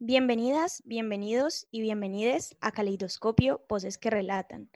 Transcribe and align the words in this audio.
Bienvenidas, 0.00 0.82
bienvenidos 0.84 1.68
y 1.70 1.80
bienvenides 1.80 2.56
a 2.60 2.72
Caleidoscopio, 2.72 3.64
Voces 3.68 3.96
que 3.96 4.10
Relatan. 4.10 4.68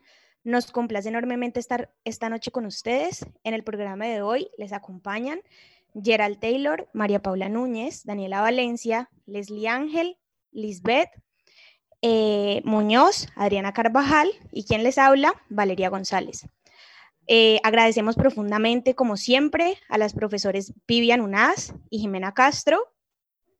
Nos 0.44 0.70
complace 0.70 1.08
enormemente 1.08 1.58
estar 1.58 1.92
esta 2.04 2.28
noche 2.28 2.52
con 2.52 2.66
ustedes. 2.66 3.26
En 3.42 3.52
el 3.52 3.64
programa 3.64 4.06
de 4.06 4.22
hoy 4.22 4.48
les 4.58 4.72
acompañan 4.72 5.40
Gerald 5.92 6.38
Taylor, 6.38 6.88
María 6.92 7.20
Paula 7.20 7.48
Núñez, 7.48 8.04
Daniela 8.04 8.42
Valencia, 8.42 9.10
Leslie 9.26 9.66
Ángel, 9.66 10.18
Lisbeth 10.52 11.10
eh, 12.00 12.62
Muñoz, 12.64 13.26
Adriana 13.34 13.72
Carvajal 13.72 14.30
y 14.52 14.66
quien 14.66 14.84
les 14.84 14.98
habla, 14.98 15.34
Valeria 15.48 15.88
González. 15.88 16.46
Eh, 17.26 17.58
agradecemos 17.64 18.14
profundamente, 18.14 18.94
como 18.94 19.16
siempre, 19.16 19.78
a 19.88 19.98
las 19.98 20.14
profesores 20.14 20.72
Vivian 20.86 21.20
Unaz 21.20 21.74
y 21.90 21.98
Jimena 21.98 22.34
Castro 22.34 22.86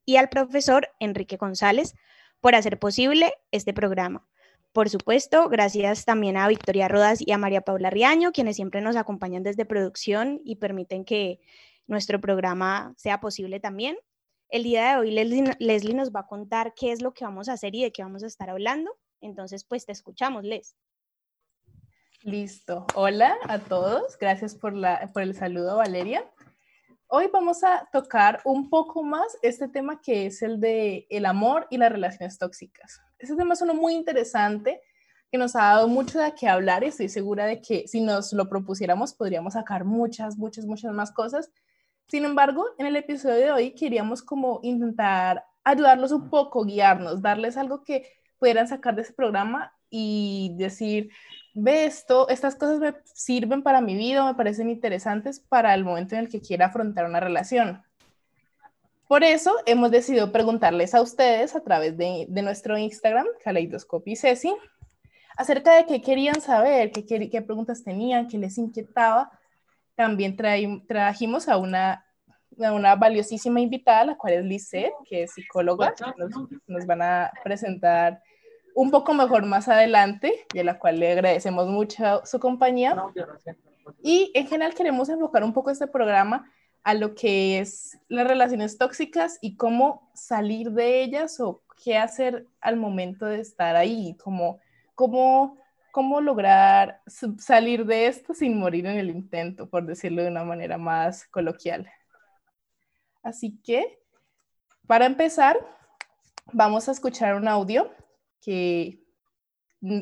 y 0.09 0.17
al 0.17 0.31
profesor 0.31 0.89
Enrique 1.01 1.37
González 1.37 1.95
por 2.41 2.55
hacer 2.55 2.79
posible 2.79 3.35
este 3.51 3.75
programa. 3.75 4.27
Por 4.73 4.89
supuesto, 4.89 5.51
gracias 5.51 6.07
también 6.07 6.39
a 6.39 6.49
Victoria 6.49 6.89
Rodas 6.89 7.19
y 7.21 7.31
a 7.33 7.37
María 7.37 7.61
Paula 7.61 7.91
Riaño, 7.91 8.33
quienes 8.33 8.57
siempre 8.57 8.81
nos 8.81 8.97
acompañan 8.97 9.43
desde 9.43 9.67
producción 9.67 10.41
y 10.47 10.57
permiten 10.57 11.05
que 11.05 11.41
nuestro 11.87 12.23
programa 12.23 12.95
sea 12.97 13.21
posible 13.21 13.61
también. 13.61 13.99
El 14.49 14.63
día 14.63 14.93
de 14.93 14.97
hoy 14.97 15.11
Leslie, 15.11 15.95
nos 15.95 16.11
va 16.11 16.21
a 16.21 16.27
contar 16.27 16.73
qué 16.75 16.91
es 16.91 17.03
lo 17.03 17.13
que 17.13 17.27
vamos 17.27 17.51
a 17.51 17.53
hacer 17.53 17.75
y 17.75 17.83
de 17.83 17.93
qué 17.93 18.03
vamos 18.03 18.23
a 18.23 18.29
estar 18.29 18.49
hablando. 18.49 18.91
Entonces, 19.21 19.65
pues 19.65 19.85
te 19.85 19.93
escuchamos, 19.93 20.43
Les. 20.43 20.75
Listo. 22.23 22.87
Hola 22.95 23.37
a 23.43 23.59
todos. 23.59 24.17
Gracias 24.19 24.55
por, 24.55 24.73
la, 24.73 25.11
por 25.13 25.23
el 25.23 25.35
saludo, 25.35 25.77
Valeria. 25.77 26.25
Hoy 27.09 27.29
vamos 27.33 27.65
a 27.65 27.89
tocar 27.93 28.41
un 28.45 28.71
poco 28.71 29.03
más 29.03 29.37
este 29.43 29.69
tema 29.69 30.01
que 30.01 30.27
es 30.27 30.43
el 30.43 30.61
de 30.61 31.07
el 31.11 31.27
amor 31.27 31.67
y 31.71 31.79
las 31.79 31.91
relaciones 31.91 32.39
tóxicas. 32.39 33.01
Este 33.19 33.35
tema 33.35 33.55
es 33.55 33.63
uno 33.63 33.75
muy 33.75 33.95
interesante 33.95 34.81
que 35.31 35.39
nos 35.39 35.57
ha 35.57 35.65
dado 35.65 35.89
mucho 35.89 36.19
de 36.19 36.33
qué 36.35 36.49
hablar 36.49 36.85
y 36.85 36.89
estoy 36.89 37.09
segura 37.09 37.47
de 37.47 37.61
que 37.61 37.89
si 37.89 38.01
nos 38.01 38.33
lo 38.33 38.49
propusiéramos 38.49 39.15
podríamos 39.15 39.55
sacar 39.55 39.85
muchas, 39.85 40.37
muchas, 40.39 40.65
muchas 40.65 40.93
más 40.93 41.11
cosas 41.11 41.51
sin 42.09 42.25
embargo, 42.25 42.65
en 42.79 42.87
el 42.87 42.97
episodio 42.97 43.37
de 43.37 43.53
hoy 43.53 43.75
queríamos 43.75 44.23
como 44.23 44.61
intentar 44.63 45.45
ayudarlos 45.63 46.11
un 46.11 46.31
poco, 46.31 46.65
guiarnos, 46.65 47.21
darles 47.21 47.59
algo 47.59 47.85
que 47.85 48.11
pudieran 48.39 48.67
sacar 48.67 48.97
de 48.97 49.03
ese 49.03 49.13
programa 49.13 49.75
y 49.91 50.53
decir, 50.57 51.11
ve 51.55 51.85
esto, 51.85 52.29
estas 52.29 52.57
cosas 52.57 52.79
me 52.79 52.95
sirven 53.05 53.63
para 53.63 53.81
mi 53.81 53.95
vida, 53.95 54.25
me 54.25 54.35
parecen 54.35 54.71
interesantes 54.71 55.41
para 55.41 55.75
el 55.75 55.85
momento 55.85 56.15
en 56.15 56.23
el 56.23 56.29
que 56.29 56.41
quiera 56.41 56.67
afrontar 56.67 57.07
una 57.07 57.21
relación. 57.21 57.83
Por 59.07 59.25
eso 59.25 59.55
hemos 59.65 59.91
decidido 59.91 60.33
preguntarles 60.33 60.95
a 60.95 61.01
ustedes 61.01 61.57
a 61.57 61.61
través 61.61 61.97
de, 61.97 62.27
nuestro 62.29 62.77
Instagram, 62.77 63.27
Kaleidoscopy 63.43 64.17
Ceci, 64.17 64.55
acerca 65.37 65.77
de 65.77 65.87
qué 65.87 66.03
querían 66.03 66.41
saber, 66.41 66.93
qué, 66.93 67.05
qué 67.07 67.43
preguntas 67.43 67.83
tenían, 67.83 68.29
qué 68.29 68.37
les 68.37 68.59
inquietaba 68.59 69.31
también 69.99 70.37
trajimos 70.87 71.49
a 71.49 71.57
una, 71.57 72.07
una 72.57 72.95
valiosísima 72.95 73.61
invitada, 73.61 74.05
la 74.05 74.17
cual 74.17 74.35
es 74.35 74.45
Lisette, 74.45 74.93
que 75.05 75.25
es 75.25 75.33
psicóloga. 75.33 75.93
Nos, 76.17 76.31
nos 76.69 76.87
van 76.87 77.03
a 77.03 77.33
presentar 77.43 78.23
un 78.79 78.93
poco 78.93 79.13
mejor 79.13 79.45
más 79.45 79.67
adelante, 79.67 80.47
y 80.55 80.61
a 80.61 80.65
la 80.65 80.79
cual 80.79 81.01
le 81.01 81.11
agradecemos 81.11 81.67
mucho 81.67 82.23
su 82.25 82.39
compañía. 82.39 82.97
Y 84.05 84.31
en 84.35 84.47
general 84.47 84.73
queremos 84.73 85.09
enfocar 85.09 85.43
un 85.43 85.53
poco 85.53 85.71
este 85.73 85.89
programa 85.89 86.49
a 86.85 86.95
lo 86.95 87.17
que 87.17 87.59
es 87.59 87.99
las 88.07 88.29
relaciones 88.29 88.79
tóxicas 88.79 89.39
y 89.41 89.57
cómo 89.57 90.09
salir 90.15 90.71
de 90.71 91.03
ellas 91.03 91.41
o 91.41 91.61
qué 91.83 91.99
hacer 91.99 92.47
al 92.61 92.77
momento 92.77 93.27
de 93.27 93.41
estar 93.41 93.75
ahí, 93.75 94.17
como 94.23 94.61
cómo 94.95 95.59
cómo 95.91 96.21
lograr 96.21 97.01
salir 97.39 97.85
de 97.85 98.07
esto 98.07 98.33
sin 98.33 98.57
morir 98.57 98.87
en 98.87 98.99
el 98.99 99.11
intento, 99.11 99.69
por 99.69 99.87
decirlo 99.87 100.23
de 100.23 100.29
una 100.29 100.45
manera 100.45 100.79
más 100.79 101.27
coloquial. 101.27 101.91
Así 103.25 103.59
que, 103.65 103.99
para 104.87 105.07
empezar, 105.07 105.59
vamos 106.53 106.89
a 106.89 106.93
escuchar 106.93 107.35
un 107.35 107.49
audio 107.49 107.91
que, 108.41 109.05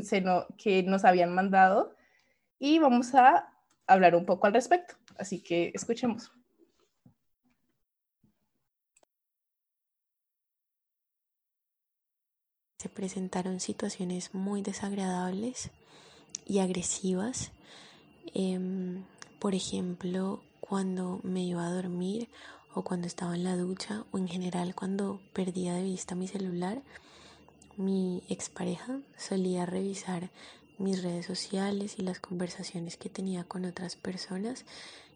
se 0.02 0.24
que 0.56 0.82
nos 0.82 1.04
habían 1.04 1.34
mandado 1.34 1.94
y 2.58 2.78
vamos 2.78 3.14
a 3.14 3.52
hablar 3.86 4.14
un 4.14 4.26
poco 4.26 4.46
al 4.46 4.54
respecto. 4.54 4.94
Así 5.18 5.42
que 5.42 5.72
escuchemos. 5.74 6.32
Se 12.78 12.88
presentaron 12.88 13.60
situaciones 13.60 14.34
muy 14.34 14.62
desagradables 14.62 15.70
y 16.44 16.58
agresivas. 16.58 17.50
Em, 18.34 19.04
por 19.38 19.54
ejemplo, 19.54 20.42
cuando 20.60 21.20
me 21.22 21.42
iba 21.42 21.66
a 21.66 21.70
dormir 21.70 22.28
o 22.74 22.82
cuando 22.82 23.06
estaba 23.06 23.34
en 23.34 23.44
la 23.44 23.56
ducha 23.56 24.04
o 24.12 24.18
en 24.18 24.28
general 24.28 24.74
cuando 24.74 25.20
perdía 25.32 25.74
de 25.74 25.82
vista 25.82 26.14
mi 26.14 26.28
celular, 26.28 26.82
mi 27.76 28.22
expareja 28.28 29.00
solía 29.16 29.66
revisar 29.66 30.30
mis 30.78 31.02
redes 31.02 31.26
sociales 31.26 31.98
y 31.98 32.02
las 32.02 32.20
conversaciones 32.20 32.96
que 32.96 33.08
tenía 33.08 33.44
con 33.44 33.64
otras 33.64 33.96
personas 33.96 34.64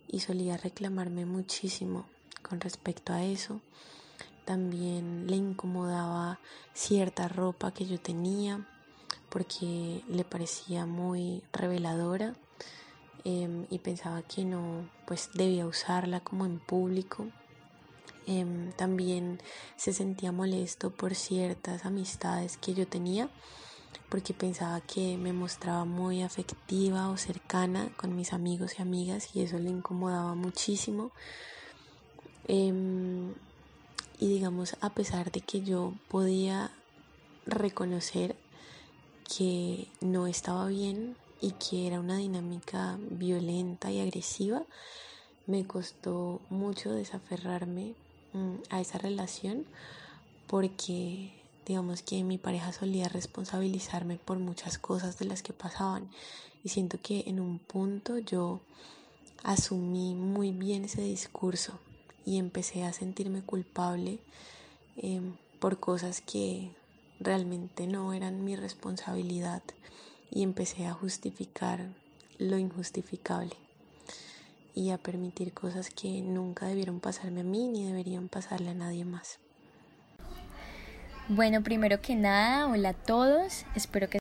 y 0.08 0.20
solía 0.20 0.56
reclamarme 0.56 1.26
muchísimo 1.26 2.06
con 2.42 2.60
respecto 2.60 3.12
a 3.12 3.24
eso. 3.24 3.60
También 4.44 5.26
le 5.26 5.36
incomodaba 5.36 6.40
cierta 6.72 7.28
ropa 7.28 7.72
que 7.72 7.86
yo 7.86 8.00
tenía 8.00 8.66
porque 9.28 10.02
le 10.08 10.24
parecía 10.24 10.86
muy 10.86 11.42
reveladora 11.52 12.34
em, 13.24 13.66
y 13.70 13.78
pensaba 13.78 14.22
que 14.22 14.44
no 14.44 14.88
pues 15.06 15.30
debía 15.34 15.66
usarla 15.66 16.20
como 16.20 16.46
en 16.46 16.58
público. 16.58 17.28
Em, 18.26 18.72
también 18.72 19.40
se 19.76 19.92
sentía 19.92 20.32
molesto 20.32 20.90
por 20.90 21.14
ciertas 21.14 21.84
amistades 21.84 22.56
que 22.58 22.74
yo 22.74 22.86
tenía 22.86 23.30
porque 24.08 24.34
pensaba 24.34 24.80
que 24.80 25.16
me 25.16 25.32
mostraba 25.32 25.84
muy 25.84 26.22
afectiva 26.22 27.08
o 27.08 27.16
cercana 27.16 27.90
con 27.96 28.16
mis 28.16 28.32
amigos 28.32 28.78
y 28.78 28.82
amigas 28.82 29.34
y 29.34 29.42
eso 29.42 29.58
le 29.58 29.70
incomodaba 29.70 30.34
muchísimo. 30.34 31.12
Em, 32.48 33.32
y 34.18 34.28
digamos, 34.28 34.76
a 34.80 34.90
pesar 34.90 35.30
de 35.30 35.40
que 35.40 35.62
yo 35.62 35.94
podía 36.08 36.70
reconocer 37.46 38.36
que 39.36 39.88
no 40.00 40.26
estaba 40.26 40.66
bien 40.66 41.16
y 41.40 41.52
que 41.52 41.86
era 41.86 42.00
una 42.00 42.16
dinámica 42.16 42.98
violenta 43.10 43.92
y 43.92 44.00
agresiva, 44.00 44.64
me 45.46 45.64
costó 45.66 46.40
mucho 46.50 46.90
desaferrarme 46.90 47.94
a 48.70 48.80
esa 48.80 48.98
relación 48.98 49.64
porque 50.46 51.32
digamos 51.66 52.02
que 52.02 52.24
mi 52.24 52.38
pareja 52.38 52.72
solía 52.72 53.08
responsabilizarme 53.08 54.16
por 54.16 54.38
muchas 54.38 54.78
cosas 54.78 55.18
de 55.18 55.26
las 55.26 55.42
que 55.42 55.52
pasaban. 55.52 56.08
Y 56.64 56.70
siento 56.70 56.98
que 57.00 57.24
en 57.26 57.40
un 57.40 57.58
punto 57.58 58.18
yo 58.18 58.60
asumí 59.44 60.14
muy 60.14 60.50
bien 60.50 60.84
ese 60.84 61.02
discurso 61.02 61.78
y 62.26 62.38
empecé 62.38 62.84
a 62.84 62.92
sentirme 62.92 63.42
culpable 63.42 64.18
em, 64.96 65.34
por 65.58 65.78
cosas 65.78 66.20
que 66.20 66.70
realmente 67.20 67.86
no 67.86 68.12
eran 68.12 68.44
mi 68.44 68.56
responsabilidad 68.56 69.62
y 70.30 70.42
empecé 70.42 70.86
a 70.86 70.94
justificar 70.94 71.88
lo 72.38 72.58
injustificable 72.58 73.56
y 74.74 74.90
a 74.90 74.98
permitir 74.98 75.52
cosas 75.52 75.90
que 75.90 76.22
nunca 76.22 76.66
debieron 76.66 77.00
pasarme 77.00 77.40
a 77.40 77.44
mí 77.44 77.68
ni 77.68 77.86
deberían 77.86 78.28
pasarle 78.28 78.70
a 78.70 78.74
nadie 78.74 79.04
más. 79.04 79.38
Bueno, 81.28 81.62
primero 81.62 82.00
que 82.00 82.16
nada, 82.16 82.66
hola 82.66 82.90
a 82.90 82.94
todos, 82.94 83.64
espero 83.74 84.08
que 84.08 84.19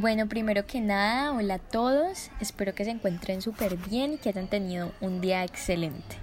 Bueno, 0.00 0.28
primero 0.28 0.64
que 0.64 0.80
nada, 0.80 1.32
hola 1.32 1.54
a 1.54 1.58
todos, 1.58 2.30
espero 2.38 2.72
que 2.72 2.84
se 2.84 2.92
encuentren 2.92 3.42
súper 3.42 3.76
bien 3.76 4.12
y 4.12 4.18
que 4.18 4.28
hayan 4.28 4.46
tenido 4.46 4.92
un 5.00 5.20
día 5.20 5.42
excelente. 5.42 6.14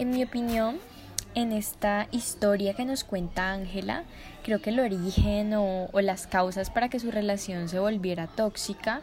En 0.00 0.10
mi 0.10 0.24
opinión, 0.24 0.80
en 1.36 1.52
esta 1.52 2.08
historia 2.10 2.74
que 2.74 2.84
nos 2.84 3.04
cuenta 3.04 3.52
Ángela, 3.52 4.02
creo 4.42 4.60
que 4.60 4.70
el 4.70 4.80
origen 4.80 5.54
o, 5.54 5.90
las 6.00 6.26
causas 6.26 6.70
para 6.70 6.88
que 6.88 6.98
su 6.98 7.12
relación 7.12 7.68
se 7.68 7.78
volviera 7.78 8.26
tóxica 8.26 9.02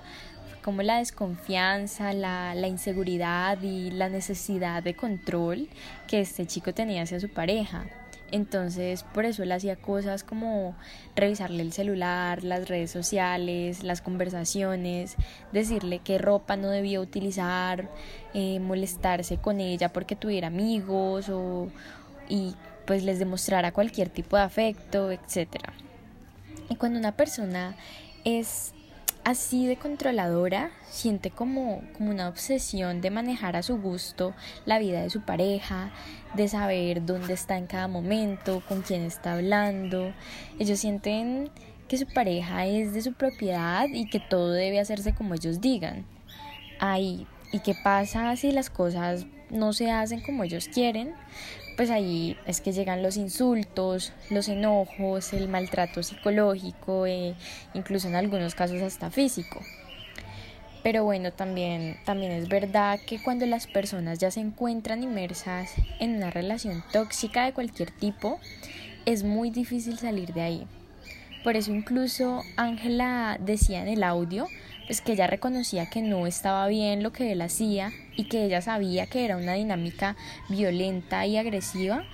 como 0.62 0.82
la 0.82 0.98
desconfianza, 0.98 2.12
la, 2.12 2.56
la, 2.56 2.68
inseguridad 2.68 3.62
y 3.62 3.92
la 3.92 4.10
necesidad 4.10 4.84
de 4.84 4.94
control 4.94 5.70
que 6.06 6.20
este 6.20 6.46
chico 6.46 6.74
tenía 6.74 7.04
hacia 7.04 7.22
su 7.22 7.30
pareja. 7.30 7.86
Entonces, 8.32 9.04
por 9.04 9.26
eso 9.26 9.44
él 9.44 9.52
hacía 9.52 9.76
cosas 9.76 10.24
como 10.24 10.76
revisarle 11.16 11.64
el 11.64 11.74
celular, 11.74 12.44
las 12.44 12.68
redes 12.68 12.92
sociales, 12.92 13.84
las 13.84 14.02
conversaciones, 14.02 15.16
decirle 15.52 16.00
qué 16.00 16.18
ropa 16.18 16.56
no 16.56 16.70
debía 16.70 17.02
utilizar, 17.02 17.90
eh, 18.34 18.60
molestarse 18.60 19.38
con 19.38 19.60
ella 19.60 19.92
porque 19.92 20.16
tuviera 20.16 20.48
amigos 20.48 21.30
o, 21.30 21.70
y 22.28 22.56
pues 22.86 23.04
les 23.04 23.20
demostrara 23.20 23.72
cualquier 23.72 24.10
tipo 24.10 24.38
de 24.38 24.44
afecto, 24.44 25.12
etc. 25.12 25.48
Y 26.70 26.76
cuando 26.76 27.00
una 27.00 27.12
persona 27.12 27.76
es 28.24 28.74
así 29.30 29.68
de 29.68 29.78
controladora, 29.78 30.72
siente 30.90 31.30
como, 31.30 31.84
como 31.96 32.10
una 32.10 32.28
obsesión 32.28 33.00
de 33.00 33.12
manejar 33.12 33.56
a 33.56 33.62
su 33.62 33.80
gusto 33.80 34.34
la 34.66 34.80
vida 34.80 35.04
de 35.04 35.12
su 35.12 35.22
pareja, 35.22 35.92
de 36.34 36.48
saber 36.48 37.06
dónde 37.06 37.34
está 37.34 37.58
en 37.58 37.68
cada 37.68 37.88
momento, 37.88 38.64
con 38.68 38.82
quién 38.82 39.04
está 39.04 39.34
hablando. 39.34 40.14
Ellos 40.58 40.80
sienten 40.80 41.52
que 41.88 41.98
su 41.98 42.08
pareja 42.08 42.66
es 42.66 42.94
de 42.94 43.02
su 43.04 43.14
propiedad 43.14 43.88
y 43.88 44.10
que 44.10 44.20
todo 44.20 44.52
debe 44.52 44.80
hacerse 44.80 45.14
como 45.14 45.36
ellos 45.36 45.62
digan. 45.62 46.06
Ay, 46.80 47.28
¿y 47.52 47.60
qué 47.60 47.76
pasa 47.84 48.36
si 48.36 48.52
las 48.52 48.72
cosas 48.72 49.28
no 49.52 49.74
se 49.74 49.92
hacen 49.92 50.22
como 50.22 50.44
ellos 50.44 50.70
quieren? 50.74 51.14
Pues 51.80 51.92
ahí 51.92 52.36
es 52.46 52.60
que 52.60 52.74
llegan 52.74 53.02
los 53.02 53.16
insultos, 53.16 54.12
los 54.30 54.50
enojos, 54.50 55.32
el 55.32 55.48
maltrato 55.48 56.04
psicológico 56.04 57.08
e 57.08 57.36
incluso 57.74 58.10
en 58.10 58.16
algunos 58.16 58.54
casos 58.54 58.82
hasta 58.82 59.10
físico. 59.10 59.62
Pero 60.84 61.06
bueno, 61.06 61.32
también, 61.32 61.96
también 62.04 62.34
es 62.34 62.50
verdad 62.50 63.00
que 63.08 63.24
cuando 63.24 63.46
las 63.46 63.66
personas 63.66 64.20
ya 64.20 64.30
se 64.30 64.42
encuentran 64.42 65.04
inmersas 65.04 65.72
en 66.02 66.18
una 66.18 66.32
relación 66.32 66.84
tóxica 66.92 67.46
de 67.46 67.54
cualquier 67.54 67.92
tipo, 67.92 68.42
es 69.06 69.24
muy 69.24 69.50
difícil 69.50 69.98
salir 69.98 70.34
de 70.34 70.42
ahí. 70.42 70.68
Por 71.46 71.56
eso 71.56 71.72
incluso 71.72 72.44
Ángela 72.58 73.38
decía 73.40 73.82
en 73.82 73.88
el 73.88 74.04
audio 74.04 74.50
pues 74.90 75.02
que 75.02 75.12
ella 75.12 75.28
reconocía 75.28 75.86
que 75.86 76.02
no 76.02 76.26
estaba 76.26 76.68
bien 76.68 77.04
lo 77.04 77.14
que 77.14 77.32
él 77.32 77.44
hacía 77.44 77.94
y 78.16 78.24
que 78.24 78.44
ella 78.44 78.60
sabía 78.60 79.06
que 79.06 79.24
era 79.24 79.38
una 79.38 79.54
dinámica 79.54 80.16
violenta 80.50 81.28
y 81.28 81.38
agresiva, 81.38 82.06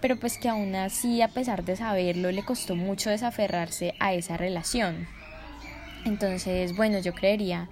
pero 0.00 0.18
pues 0.18 0.36
que 0.36 0.48
aún 0.48 0.74
así 0.74 1.22
a 1.22 1.28
pesar 1.28 1.64
de 1.64 1.76
saberlo 1.76 2.32
le 2.32 2.44
costó 2.44 2.74
mucho 2.74 3.10
desaferrarse 3.10 3.94
a 4.00 4.12
esa 4.12 4.36
relación. 4.36 5.06
Entonces, 6.04 6.74
bueno, 6.74 6.98
yo 6.98 7.14
creería 7.14 7.68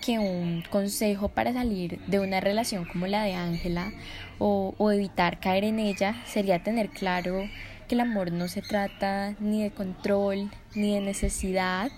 que 0.00 0.18
un 0.18 0.64
consejo 0.70 1.28
para 1.28 1.52
salir 1.52 2.00
de 2.06 2.18
una 2.18 2.40
relación 2.40 2.86
como 2.86 3.06
la 3.06 3.24
de 3.24 3.34
Ángela 3.34 3.92
o, 4.38 4.74
o, 4.78 4.90
evitar 4.90 5.38
caer 5.38 5.64
en 5.64 5.78
ella 5.78 6.16
sería 6.24 6.62
tener 6.62 6.88
claro 6.88 7.46
que 7.88 7.94
el 7.94 8.00
amor 8.00 8.32
no 8.32 8.48
se 8.48 8.62
trata 8.62 9.34
ni 9.38 9.62
de 9.62 9.70
control 9.70 10.50
ni 10.74 10.94
de 10.94 11.02
necesidad, 11.02 11.90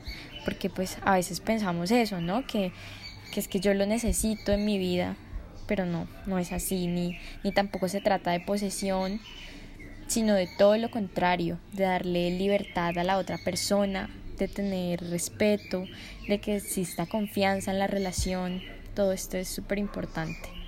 porque 0.45 0.71
pues 0.71 0.99
a 1.03 1.15
veces 1.15 1.41
pensamos 1.41 1.91
eso, 1.91 2.21
¿no? 2.21 2.47
Que, 2.47 2.73
que 3.33 3.41
es 3.41 3.49
que 3.49 3.61
yo 3.61 3.75
lo 3.75 3.87
necesito 3.87 4.53
en 4.53 4.65
mi 4.65 4.79
vida, 4.79 5.17
pero 5.67 5.87
no, 5.87 6.07
no 6.27 6.39
es 6.39 6.53
así, 6.53 6.87
ni, 6.87 7.19
ni 7.43 7.53
tampoco 7.53 7.89
se 7.89 8.01
trata 8.01 8.31
de 8.31 8.41
posesión, 8.41 9.21
sino 10.07 10.35
de 10.35 10.49
todo 10.59 10.77
lo 10.77 10.91
contrario, 10.91 11.59
de 11.73 11.85
darle 11.85 12.31
libertad 12.31 12.97
a 12.99 13.05
la 13.05 13.19
otra 13.19 13.39
persona, 13.39 14.11
de 14.39 14.49
tener 14.49 15.01
respeto, 15.11 15.85
de 16.29 16.41
que 16.41 16.57
exista 16.57 17.07
confianza 17.07 17.71
en 17.71 17.79
la 17.79 17.87
relación, 17.87 18.63
todo 18.95 19.13
esto 19.13 19.37
es 19.37 19.49
súper 19.49 19.79
importante. 19.79 20.64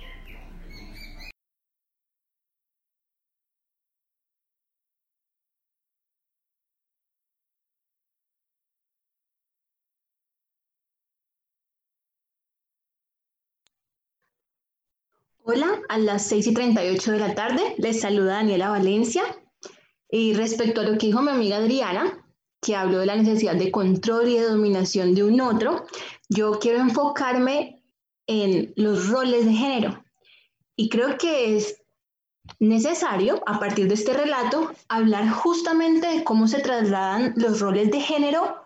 Hola, 15.49 15.79
a 15.87 15.97
las 15.97 16.27
6 16.27 16.47
y 16.47 16.53
38 16.53 17.13
de 17.13 17.19
la 17.19 17.33
tarde 17.33 17.73
les 17.77 18.01
saluda 18.01 18.33
Daniela 18.33 18.69
Valencia. 18.69 19.23
Y 20.11 20.33
respecto 20.33 20.81
a 20.81 20.83
lo 20.83 20.97
que 20.97 21.07
dijo 21.07 21.21
mi 21.21 21.31
amiga 21.31 21.55
Adriana, 21.55 22.27
que 22.61 22.75
habló 22.75 22.99
de 22.99 23.05
la 23.05 23.15
necesidad 23.15 23.55
de 23.55 23.71
control 23.71 24.27
y 24.27 24.39
de 24.39 24.49
dominación 24.49 25.15
de 25.15 25.23
un 25.23 25.39
otro, 25.39 25.85
yo 26.27 26.59
quiero 26.59 26.79
enfocarme 26.79 27.81
en 28.27 28.73
los 28.75 29.07
roles 29.07 29.45
de 29.45 29.53
género. 29.53 30.03
Y 30.75 30.89
creo 30.89 31.17
que 31.17 31.55
es 31.55 31.81
necesario, 32.59 33.41
a 33.45 33.57
partir 33.57 33.87
de 33.87 33.93
este 33.93 34.11
relato, 34.11 34.73
hablar 34.89 35.29
justamente 35.29 36.07
de 36.07 36.23
cómo 36.25 36.49
se 36.49 36.59
trasladan 36.59 37.33
los 37.37 37.61
roles 37.61 37.89
de 37.89 38.01
género 38.01 38.57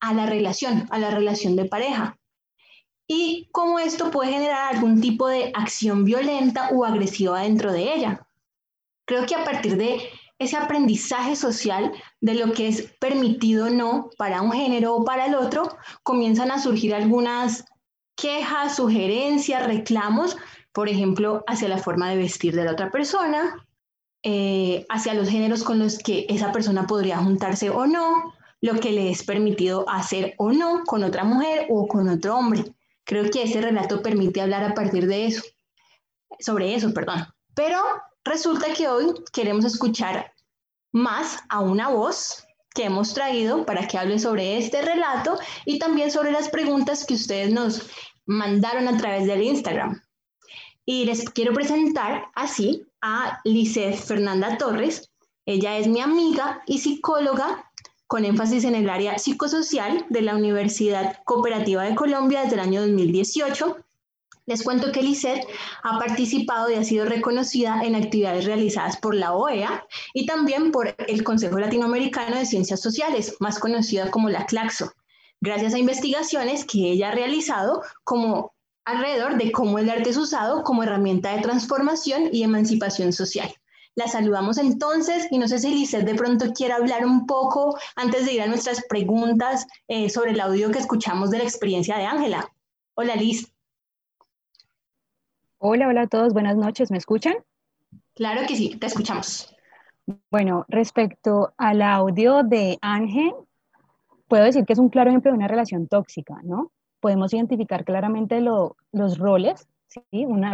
a 0.00 0.14
la 0.14 0.24
relación, 0.24 0.88
a 0.88 0.98
la 0.98 1.10
relación 1.10 1.54
de 1.54 1.66
pareja 1.66 2.16
y 3.12 3.48
cómo 3.50 3.80
esto 3.80 4.12
puede 4.12 4.30
generar 4.30 4.72
algún 4.72 5.00
tipo 5.00 5.26
de 5.26 5.50
acción 5.56 6.04
violenta 6.04 6.68
o 6.70 6.84
agresiva 6.84 7.40
dentro 7.40 7.72
de 7.72 7.92
ella. 7.92 8.24
Creo 9.04 9.26
que 9.26 9.34
a 9.34 9.42
partir 9.42 9.76
de 9.76 10.00
ese 10.38 10.56
aprendizaje 10.56 11.34
social 11.34 11.90
de 12.20 12.34
lo 12.34 12.52
que 12.52 12.68
es 12.68 12.82
permitido 13.00 13.66
o 13.66 13.70
no 13.70 14.10
para 14.16 14.42
un 14.42 14.52
género 14.52 14.94
o 14.94 15.04
para 15.04 15.26
el 15.26 15.34
otro, 15.34 15.76
comienzan 16.04 16.52
a 16.52 16.60
surgir 16.60 16.94
algunas 16.94 17.64
quejas, 18.14 18.76
sugerencias, 18.76 19.66
reclamos, 19.66 20.36
por 20.72 20.88
ejemplo, 20.88 21.42
hacia 21.48 21.68
la 21.68 21.78
forma 21.78 22.10
de 22.10 22.16
vestir 22.16 22.54
de 22.54 22.64
la 22.64 22.70
otra 22.70 22.92
persona, 22.92 23.66
eh, 24.22 24.86
hacia 24.88 25.14
los 25.14 25.28
géneros 25.28 25.64
con 25.64 25.80
los 25.80 25.98
que 25.98 26.26
esa 26.28 26.52
persona 26.52 26.86
podría 26.86 27.18
juntarse 27.18 27.70
o 27.70 27.88
no, 27.88 28.34
lo 28.60 28.78
que 28.78 28.92
le 28.92 29.10
es 29.10 29.24
permitido 29.24 29.84
hacer 29.88 30.34
o 30.38 30.52
no 30.52 30.84
con 30.84 31.02
otra 31.02 31.24
mujer 31.24 31.66
o 31.70 31.88
con 31.88 32.08
otro 32.08 32.36
hombre. 32.36 32.72
Creo 33.10 33.28
que 33.28 33.42
este 33.42 33.60
relato 33.60 34.02
permite 34.02 34.40
hablar 34.40 34.62
a 34.62 34.72
partir 34.72 35.08
de 35.08 35.26
eso, 35.26 35.42
sobre 36.38 36.76
eso, 36.76 36.94
perdón. 36.94 37.26
Pero 37.56 37.82
resulta 38.22 38.72
que 38.72 38.86
hoy 38.86 39.12
queremos 39.32 39.64
escuchar 39.64 40.32
más 40.92 41.40
a 41.48 41.58
una 41.58 41.88
voz 41.88 42.44
que 42.72 42.84
hemos 42.84 43.12
traído 43.12 43.66
para 43.66 43.88
que 43.88 43.98
hable 43.98 44.20
sobre 44.20 44.58
este 44.58 44.80
relato 44.82 45.40
y 45.64 45.80
también 45.80 46.12
sobre 46.12 46.30
las 46.30 46.50
preguntas 46.50 47.04
que 47.04 47.14
ustedes 47.14 47.52
nos 47.52 47.90
mandaron 48.26 48.86
a 48.86 48.96
través 48.96 49.26
del 49.26 49.42
Instagram. 49.42 50.00
Y 50.84 51.04
les 51.04 51.28
quiero 51.30 51.52
presentar 51.52 52.26
así 52.36 52.86
a 53.02 53.40
Lice 53.42 53.92
Fernanda 53.94 54.56
Torres. 54.56 55.10
Ella 55.46 55.78
es 55.78 55.88
mi 55.88 56.00
amiga 56.00 56.62
y 56.64 56.78
psicóloga 56.78 57.69
con 58.10 58.24
énfasis 58.24 58.64
en 58.64 58.74
el 58.74 58.90
área 58.90 59.20
psicosocial 59.20 60.04
de 60.08 60.22
la 60.22 60.34
Universidad 60.34 61.22
Cooperativa 61.22 61.84
de 61.84 61.94
Colombia 61.94 62.42
desde 62.42 62.54
el 62.54 62.60
año 62.60 62.80
2018. 62.80 63.76
Les 64.46 64.64
cuento 64.64 64.90
que 64.90 65.00
LICET 65.00 65.46
ha 65.84 65.96
participado 65.96 66.68
y 66.68 66.74
ha 66.74 66.82
sido 66.82 67.04
reconocida 67.04 67.84
en 67.84 67.94
actividades 67.94 68.46
realizadas 68.46 68.96
por 68.96 69.14
la 69.14 69.32
OEA 69.32 69.86
y 70.12 70.26
también 70.26 70.72
por 70.72 70.92
el 70.98 71.22
Consejo 71.22 71.60
Latinoamericano 71.60 72.36
de 72.36 72.46
Ciencias 72.46 72.80
Sociales, 72.80 73.36
más 73.38 73.60
conocida 73.60 74.10
como 74.10 74.28
la 74.28 74.44
CLACSO, 74.44 74.92
gracias 75.40 75.74
a 75.74 75.78
investigaciones 75.78 76.64
que 76.64 76.90
ella 76.90 77.10
ha 77.10 77.14
realizado 77.14 77.84
como 78.02 78.54
alrededor 78.84 79.38
de 79.38 79.52
cómo 79.52 79.78
el 79.78 79.88
arte 79.88 80.10
es 80.10 80.16
usado 80.16 80.64
como 80.64 80.82
herramienta 80.82 81.36
de 81.36 81.42
transformación 81.42 82.30
y 82.32 82.42
emancipación 82.42 83.12
social. 83.12 83.54
La 83.96 84.06
saludamos 84.06 84.58
entonces 84.58 85.26
y 85.30 85.38
no 85.38 85.48
sé 85.48 85.58
si 85.58 85.70
Lizeth 85.70 86.04
de 86.04 86.14
pronto 86.14 86.52
quiere 86.52 86.74
hablar 86.74 87.04
un 87.04 87.26
poco 87.26 87.76
antes 87.96 88.24
de 88.24 88.34
ir 88.34 88.42
a 88.42 88.46
nuestras 88.46 88.84
preguntas 88.88 89.66
eh, 89.88 90.08
sobre 90.08 90.30
el 90.30 90.40
audio 90.40 90.70
que 90.70 90.78
escuchamos 90.78 91.30
de 91.30 91.38
la 91.38 91.44
experiencia 91.44 91.98
de 91.98 92.04
Ángela. 92.04 92.48
Hola 92.94 93.16
Liz. 93.16 93.52
Hola, 95.58 95.88
hola 95.88 96.02
a 96.02 96.06
todos, 96.06 96.32
buenas 96.32 96.56
noches, 96.56 96.90
¿me 96.90 96.98
escuchan? 96.98 97.34
Claro 98.14 98.42
que 98.46 98.56
sí, 98.56 98.76
te 98.76 98.86
escuchamos. 98.86 99.54
Bueno, 100.30 100.64
respecto 100.68 101.52
al 101.58 101.82
audio 101.82 102.42
de 102.42 102.78
Ángel, 102.80 103.32
puedo 104.28 104.44
decir 104.44 104.64
que 104.64 104.72
es 104.72 104.78
un 104.78 104.88
claro 104.88 105.10
ejemplo 105.10 105.30
de 105.30 105.36
una 105.36 105.48
relación 105.48 105.86
tóxica, 105.86 106.40
¿no? 106.44 106.72
Podemos 107.00 107.34
identificar 107.34 107.84
claramente 107.84 108.40
los 108.40 109.18
roles, 109.18 109.68
¿sí? 109.88 110.02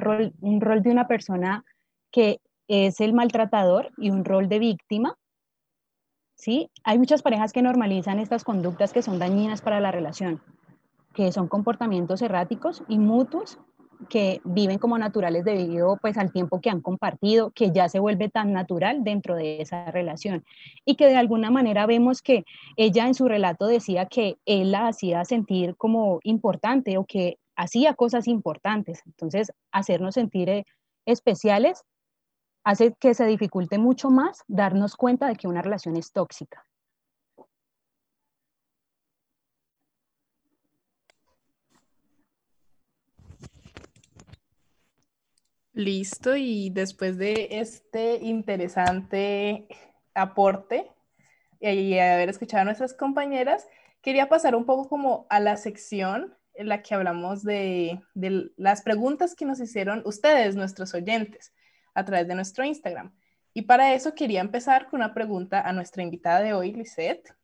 rol, 0.01 0.33
un 0.41 0.61
rol 0.61 0.83
de 0.83 0.91
una 0.91 1.07
persona 1.07 1.65
que 2.11 2.41
es 2.69 3.01
el 3.01 3.13
maltratador 3.13 3.91
y 3.97 4.11
un 4.11 4.25
rol 4.25 4.49
de 4.49 4.59
víctima. 4.59 5.17
¿sí? 6.35 6.71
Hay 6.85 6.99
muchas 6.99 7.23
parejas 7.23 7.53
que 7.53 7.63
normalizan 7.63 8.19
estas 8.19 8.45
conductas 8.45 8.93
que 8.93 9.03
son 9.03 9.19
dañinas 9.19 9.63
para 9.63 9.81
la 9.81 9.91
relación, 9.91 10.43
que 11.15 11.33
son 11.33 11.49
comportamientos 11.49 12.23
erráticos 12.23 12.83
y 12.89 12.99
mutuos 12.99 13.59
que 14.11 14.41
viven 14.45 14.79
como 14.79 14.99
naturales 14.99 15.45
debido 15.45 15.97
pues 16.01 16.19
al 16.19 16.31
tiempo 16.31 16.61
que 16.61 16.69
han 16.69 16.83
compartido, 16.83 17.51
que 17.53 17.73
ya 17.73 17.89
se 17.89 17.99
vuelve 17.99 18.29
tan 18.29 18.53
natural 18.53 19.03
dentro 19.05 19.35
de 19.35 19.63
esa 19.63 19.91
relación 19.91 20.45
y 20.85 20.97
que 20.97 21.07
de 21.07 21.17
alguna 21.17 21.51
manera 21.51 21.87
vemos 21.87 22.21
que 22.21 22.45
ella 22.77 23.07
en 23.07 23.15
su 23.15 23.27
relato 23.27 23.67
decía 23.67 24.07
que 24.07 24.37
él 24.45 24.73
la 24.73 24.89
hacía 24.89 25.25
sentir 25.25 25.77
como 25.77 26.21
importante 26.25 26.99
o 26.99 27.05
que 27.05 27.39
hacía 27.57 27.95
cosas 27.95 28.29
importantes. 28.29 29.03
Entonces, 29.07 29.51
hacernos 29.73 30.15
sentir 30.15 30.51
eh, 30.51 30.65
especiales 31.07 31.83
hace 32.67 32.95
que 32.99 33.15
se 33.15 33.25
dificulte 33.27 33.79
mucho 33.79 34.11
más 34.11 34.43
darnos 34.49 34.97
cuenta 34.97 35.29
de 35.29 35.37
que 35.37 35.47
una 35.47 35.63
relación 35.63 35.97
es 35.97 36.11
tóxica. 36.11 36.67
Listo, 45.75 46.35
y 46.35 46.71
después 46.71 47.17
de 47.19 47.47
este 47.53 48.17
interesante 48.17 49.69
aporte 50.15 50.91
y 51.61 51.97
haber 51.99 52.31
escuchado 52.31 52.63
a 52.63 52.65
nuestras 52.65 52.95
compañeras, 52.95 53.69
quería 54.03 54.29
pasar 54.29 54.57
un 54.57 54.67
poco 54.67 54.89
como 54.89 55.29
a 55.31 55.39
la 55.39 55.57
sección 55.57 56.37
en 56.55 56.69
la 56.69 56.83
que 56.83 56.97
hablamos 56.97 57.45
de, 57.45 58.01
de 58.15 58.51
las 58.57 58.83
preguntas 58.83 59.37
que 59.37 59.45
nos 59.45 59.61
hicieron 59.61 60.03
ustedes, 60.05 60.57
nuestros 60.57 60.95
oyentes, 60.95 61.53
a 61.97 62.05
través 62.05 62.29
de 62.29 62.35
nuestro 62.37 62.65
Instagram. 62.65 63.13
Y 63.55 63.63
para 63.63 63.95
eso 63.95 64.15
quería 64.15 64.41
empezar 64.41 64.89
con 64.89 65.01
una 65.01 65.15
pregunta 65.15 65.61
a 65.63 65.73
nuestra 65.73 66.03
invitada 66.03 66.41
de 66.43 66.53
hoy, 66.53 66.73
Lisette, 66.73 67.35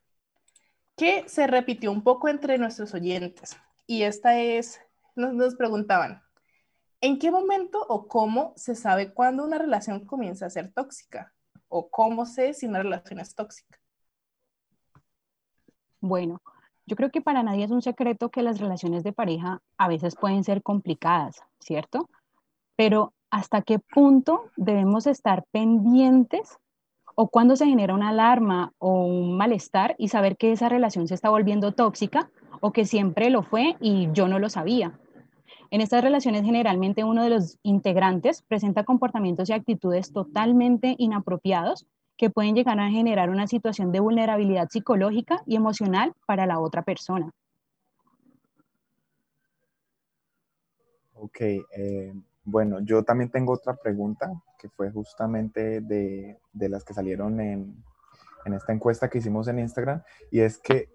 que 0.96 1.28
se 1.28 1.46
repitió 1.46 1.90
un 1.90 2.04
poco 2.04 2.28
entre 2.28 2.58
nuestros 2.58 2.94
oyentes. 2.94 3.56
Y 3.86 4.02
esta 4.02 4.38
es, 4.38 4.80
nos, 5.16 5.34
nos 5.34 5.56
preguntaban, 5.56 6.22
¿En 7.04 7.18
qué 7.18 7.32
momento 7.32 7.84
o 7.88 8.06
cómo 8.06 8.52
se 8.54 8.76
sabe 8.76 9.12
cuándo 9.12 9.44
una 9.44 9.58
relación 9.58 10.06
comienza 10.06 10.46
a 10.46 10.50
ser 10.50 10.72
tóxica? 10.72 11.34
¿O 11.66 11.90
cómo 11.90 12.26
sé 12.26 12.54
si 12.54 12.66
una 12.66 12.80
relación 12.80 13.18
es 13.18 13.34
tóxica? 13.34 13.80
Bueno, 16.00 16.40
yo 16.86 16.94
creo 16.94 17.10
que 17.10 17.20
para 17.20 17.42
nadie 17.42 17.64
es 17.64 17.72
un 17.72 17.82
secreto 17.82 18.30
que 18.30 18.44
las 18.44 18.60
relaciones 18.60 19.02
de 19.02 19.12
pareja 19.12 19.60
a 19.78 19.88
veces 19.88 20.14
pueden 20.14 20.44
ser 20.44 20.62
complicadas, 20.62 21.40
¿cierto? 21.58 22.08
Pero 22.76 23.12
¿hasta 23.32 23.62
qué 23.62 23.78
punto 23.78 24.50
debemos 24.56 25.06
estar 25.06 25.44
pendientes 25.50 26.58
o 27.14 27.28
cuando 27.28 27.56
se 27.56 27.66
genera 27.66 27.94
una 27.94 28.10
alarma 28.10 28.74
o 28.78 29.06
un 29.06 29.38
malestar 29.38 29.96
y 29.98 30.08
saber 30.08 30.36
que 30.36 30.52
esa 30.52 30.68
relación 30.68 31.08
se 31.08 31.14
está 31.14 31.30
volviendo 31.30 31.72
tóxica 31.72 32.30
o 32.60 32.72
que 32.72 32.84
siempre 32.84 33.30
lo 33.30 33.42
fue 33.42 33.76
y 33.80 34.10
yo 34.12 34.28
no 34.28 34.38
lo 34.38 34.50
sabía? 34.50 34.98
En 35.70 35.80
estas 35.80 36.04
relaciones 36.04 36.44
generalmente 36.44 37.04
uno 37.04 37.24
de 37.24 37.30
los 37.30 37.58
integrantes 37.62 38.42
presenta 38.42 38.84
comportamientos 38.84 39.48
y 39.48 39.54
actitudes 39.54 40.12
totalmente 40.12 40.94
inapropiados 40.98 41.86
que 42.18 42.28
pueden 42.28 42.54
llegar 42.54 42.78
a 42.80 42.90
generar 42.90 43.30
una 43.30 43.46
situación 43.46 43.92
de 43.92 44.00
vulnerabilidad 44.00 44.68
psicológica 44.68 45.42
y 45.46 45.56
emocional 45.56 46.12
para 46.26 46.44
la 46.44 46.60
otra 46.60 46.82
persona. 46.82 47.30
Ok, 51.14 51.40
eh, 51.40 52.12
bueno, 52.44 52.80
yo 52.80 53.02
también 53.04 53.30
tengo 53.30 53.52
otra 53.52 53.74
pregunta 53.74 54.30
que 54.58 54.68
fue 54.68 54.90
justamente 54.90 55.80
de, 55.80 56.38
las 56.52 56.84
que 56.84 56.94
salieron 56.94 57.40
en, 57.40 57.82
en, 58.44 58.54
esta 58.54 58.72
encuesta 58.72 59.08
que 59.08 59.18
hicimos 59.18 59.48
en 59.48 59.58
Instagram 59.58 60.02
y 60.30 60.40
es 60.40 60.58
que, 60.58 60.88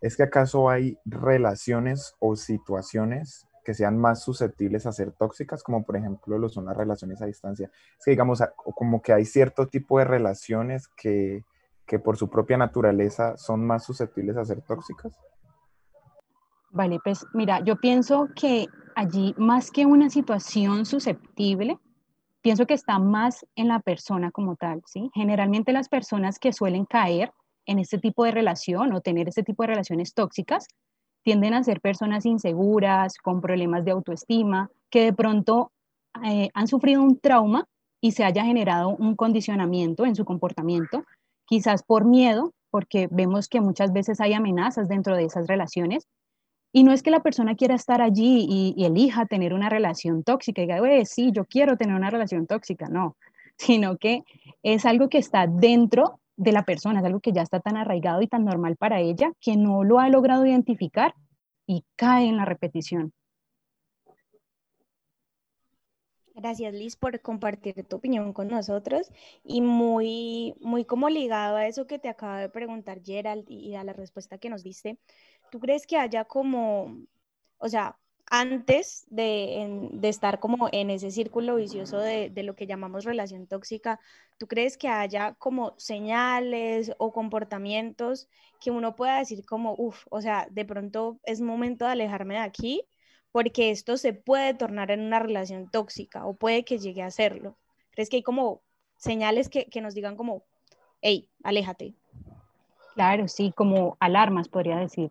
¿es 0.00 0.16
que 0.16 0.22
acaso 0.22 0.70
hay 0.70 0.98
relaciones 1.04 2.14
o 2.18 2.36
situaciones 2.36 3.46
que 3.64 3.74
sean 3.74 3.98
más 3.98 4.22
susceptibles 4.22 4.86
a 4.86 4.92
ser 4.92 5.12
tóxicas, 5.12 5.62
como 5.62 5.84
por 5.84 5.96
ejemplo 5.96 6.38
lo 6.38 6.48
son 6.48 6.66
las 6.66 6.76
relaciones 6.76 7.20
a 7.22 7.26
distancia. 7.26 7.70
Es 7.98 8.04
que 8.04 8.10
digamos, 8.12 8.42
como 8.56 9.02
que 9.02 9.12
hay 9.12 9.24
cierto 9.24 9.66
tipo 9.66 9.98
de 9.98 10.04
relaciones 10.04 10.86
que, 10.88 11.44
que 11.86 11.98
por 11.98 12.16
su 12.16 12.28
propia 12.28 12.58
naturaleza 12.58 13.36
son 13.36 13.66
más 13.66 13.84
susceptibles 13.84 14.36
a 14.36 14.44
ser 14.44 14.60
tóxicas. 14.62 15.18
Vale, 16.70 16.98
pues 17.02 17.26
mira, 17.32 17.60
yo 17.60 17.76
pienso 17.76 18.28
que 18.36 18.66
allí 18.96 19.34
más 19.36 19.70
que 19.70 19.86
una 19.86 20.10
situación 20.10 20.86
susceptible, 20.86 21.78
pienso 22.42 22.66
que 22.66 22.74
está 22.74 22.98
más 22.98 23.46
en 23.56 23.68
la 23.68 23.80
persona 23.80 24.30
como 24.30 24.56
tal, 24.56 24.82
¿sí? 24.86 25.10
Generalmente 25.14 25.72
las 25.72 25.88
personas 25.88 26.38
que 26.38 26.52
suelen 26.52 26.84
caer 26.84 27.32
en 27.66 27.78
este 27.78 27.98
tipo 27.98 28.24
de 28.24 28.32
relación 28.32 28.92
o 28.92 29.00
tener 29.00 29.28
este 29.28 29.42
tipo 29.42 29.62
de 29.62 29.68
relaciones 29.68 30.12
tóxicas 30.14 30.66
tienden 31.22 31.54
a 31.54 31.64
ser 31.64 31.80
personas 31.80 32.26
inseguras, 32.26 33.16
con 33.16 33.40
problemas 33.40 33.84
de 33.84 33.92
autoestima, 33.92 34.70
que 34.90 35.04
de 35.04 35.12
pronto 35.12 35.72
eh, 36.22 36.50
han 36.52 36.68
sufrido 36.68 37.02
un 37.02 37.18
trauma 37.18 37.66
y 38.00 38.12
se 38.12 38.24
haya 38.24 38.44
generado 38.44 38.90
un 38.90 39.16
condicionamiento 39.16 40.04
en 40.04 40.14
su 40.14 40.26
comportamiento, 40.26 41.04
quizás 41.46 41.82
por 41.82 42.04
miedo, 42.04 42.52
porque 42.70 43.08
vemos 43.10 43.48
que 43.48 43.62
muchas 43.62 43.92
veces 43.92 44.20
hay 44.20 44.34
amenazas 44.34 44.88
dentro 44.88 45.16
de 45.16 45.24
esas 45.24 45.46
relaciones. 45.46 46.06
Y 46.76 46.82
no 46.82 46.90
es 46.90 47.04
que 47.04 47.12
la 47.12 47.22
persona 47.22 47.54
quiera 47.54 47.76
estar 47.76 48.02
allí 48.02 48.48
y, 48.76 48.84
elija 48.84 49.26
tener 49.26 49.54
una 49.54 49.68
relación 49.68 50.24
tóxica 50.24 50.60
y 50.60 50.66
diga, 50.66 51.04
sí, 51.04 51.30
yo 51.30 51.44
quiero 51.44 51.76
tener 51.76 51.94
una 51.94 52.10
relación 52.10 52.48
tóxica, 52.48 52.88
no, 52.88 53.16
sino 53.56 53.96
que 53.96 54.24
es 54.64 54.84
algo 54.84 55.08
que 55.08 55.18
está 55.18 55.46
dentro 55.46 56.18
de 56.36 56.50
la 56.50 56.64
persona, 56.64 56.98
es 56.98 57.06
algo 57.06 57.20
que 57.20 57.30
ya 57.30 57.42
está 57.42 57.60
tan 57.60 57.76
arraigado 57.76 58.22
y 58.22 58.26
tan 58.26 58.44
normal 58.44 58.74
para 58.74 58.98
ella 58.98 59.30
que 59.40 59.56
no 59.56 59.84
lo 59.84 60.00
ha 60.00 60.08
logrado 60.08 60.44
identificar 60.44 61.14
y 61.64 61.84
cae 61.94 62.26
en 62.26 62.38
la 62.38 62.44
repetición. 62.44 63.12
Gracias 66.34 66.74
Liz 66.74 66.96
por 66.96 67.20
compartir 67.20 67.84
tu 67.84 67.96
opinión 67.96 68.32
con 68.32 68.48
nosotros 68.48 69.10
y 69.44 69.60
muy, 69.60 70.54
muy 70.60 70.84
como 70.84 71.08
ligado 71.08 71.56
a 71.56 71.68
eso 71.68 71.86
que 71.86 72.00
te 72.00 72.08
acaba 72.08 72.40
de 72.40 72.48
preguntar 72.48 73.00
Gerald 73.04 73.48
y 73.48 73.76
a 73.76 73.84
la 73.84 73.92
respuesta 73.92 74.38
que 74.38 74.50
nos 74.50 74.64
diste, 74.64 74.98
¿tú 75.52 75.60
crees 75.60 75.86
que 75.86 75.96
haya 75.96 76.24
como, 76.24 77.06
o 77.58 77.68
sea, 77.68 77.98
antes 78.26 79.06
de, 79.10 79.90
estar 80.02 80.40
como 80.40 80.68
en 80.72 80.90
ese 80.90 81.12
círculo 81.12 81.56
vicioso 81.56 81.98
de, 81.98 82.32
lo 82.42 82.56
que 82.56 82.66
llamamos 82.66 83.04
relación 83.04 83.46
tóxica, 83.46 84.00
¿tú 84.38 84.48
crees 84.48 84.76
que 84.76 84.88
haya 84.88 85.34
como 85.34 85.74
señales 85.78 86.92
o 86.98 87.12
comportamientos 87.12 88.28
que 88.60 88.72
uno 88.72 88.96
pueda 88.96 89.18
decir 89.18 89.44
como, 89.44 89.76
uff, 89.78 90.04
o 90.10 90.20
sea, 90.20 90.48
de 90.50 90.64
pronto 90.64 91.20
es 91.24 91.40
momento 91.40 91.84
de 91.84 91.92
alejarme 91.92 92.34
de 92.34 92.40
aquí 92.40 92.82
porque 93.34 93.72
esto 93.72 93.96
se 93.96 94.12
puede 94.12 94.54
tornar 94.54 94.92
en 94.92 95.00
una 95.00 95.18
relación 95.18 95.68
tóxica 95.68 96.24
o 96.24 96.34
puede 96.34 96.64
que 96.64 96.78
llegue 96.78 97.02
a 97.02 97.10
serlo? 97.10 97.56
¿Crees 97.90 98.08
que 98.08 98.18
hay 98.18 98.22
como 98.22 98.60
señales 98.96 99.48
que, 99.48 99.64
que 99.64 99.80
nos 99.80 99.92
digan 99.92 100.14
como, 100.14 100.44
hey, 101.02 101.28
aléjate? 101.42 101.94
Claro, 102.94 103.26
sí, 103.26 103.52
como 103.56 103.96
alarmas 103.98 104.46
podría 104.48 104.76
decir. 104.76 105.10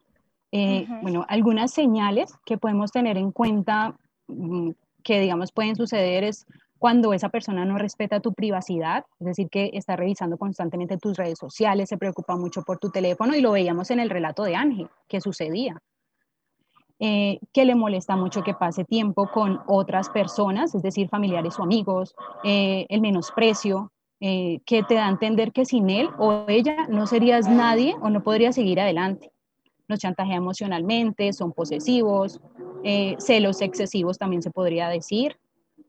Eh, 0.53 0.87
bueno, 1.01 1.25
algunas 1.27 1.71
señales 1.71 2.33
que 2.45 2.57
podemos 2.57 2.93
tener 2.93 3.17
en 3.17 3.33
cuenta 3.33 3.93
mm, 4.27 4.69
que, 5.03 5.19
digamos, 5.19 5.51
pueden 5.51 5.75
suceder 5.75 6.23
es 6.23 6.45
cuando 6.79 7.13
esa 7.13 7.27
persona 7.27 7.65
no 7.65 7.77
respeta 7.77 8.21
tu 8.21 8.33
privacidad, 8.33 9.05
es 9.19 9.27
decir, 9.27 9.49
que 9.49 9.71
está 9.73 9.97
revisando 9.97 10.37
constantemente 10.37 10.97
tus 10.97 11.17
redes 11.17 11.39
sociales, 11.39 11.89
se 11.89 11.97
preocupa 11.97 12.37
mucho 12.37 12.61
por 12.61 12.77
tu 12.77 12.89
teléfono 12.89 13.35
y 13.35 13.41
lo 13.41 13.51
veíamos 13.51 13.91
en 13.91 13.99
el 13.99 14.09
relato 14.09 14.43
de 14.43 14.55
Ángel, 14.55 14.87
que 15.09 15.19
sucedía. 15.19 15.81
Eh, 16.99 17.39
que 17.51 17.65
le 17.65 17.75
molesta 17.75 18.15
mucho 18.15 18.43
que 18.43 18.53
pase 18.53 18.85
tiempo 18.85 19.29
con 19.31 19.59
otras 19.67 20.09
personas, 20.09 20.73
es 20.73 20.81
decir, 20.81 21.09
familiares 21.09 21.59
o 21.59 21.63
amigos, 21.63 22.15
eh, 22.43 22.85
el 22.89 23.01
menosprecio, 23.01 23.91
que 24.21 24.83
te 24.87 24.93
da 24.93 25.07
a 25.07 25.09
entender 25.09 25.51
que 25.51 25.65
sin 25.65 25.89
él 25.89 26.07
o 26.17 26.45
ella 26.47 26.87
no 26.87 27.07
serías 27.07 27.49
nadie 27.49 27.93
o 28.01 28.09
no 28.09 28.23
podrías 28.23 28.55
seguir 28.55 28.79
adelante. 28.79 29.33
Nos 29.89 29.99
chantajean 29.99 30.37
emocionalmente, 30.37 31.33
son 31.33 31.51
posesivos, 31.51 32.39
eh, 32.83 33.15
celos 33.17 33.61
excesivos 33.61 34.17
también 34.17 34.41
se 34.41 34.51
podría 34.51 34.89
decir, 34.89 35.37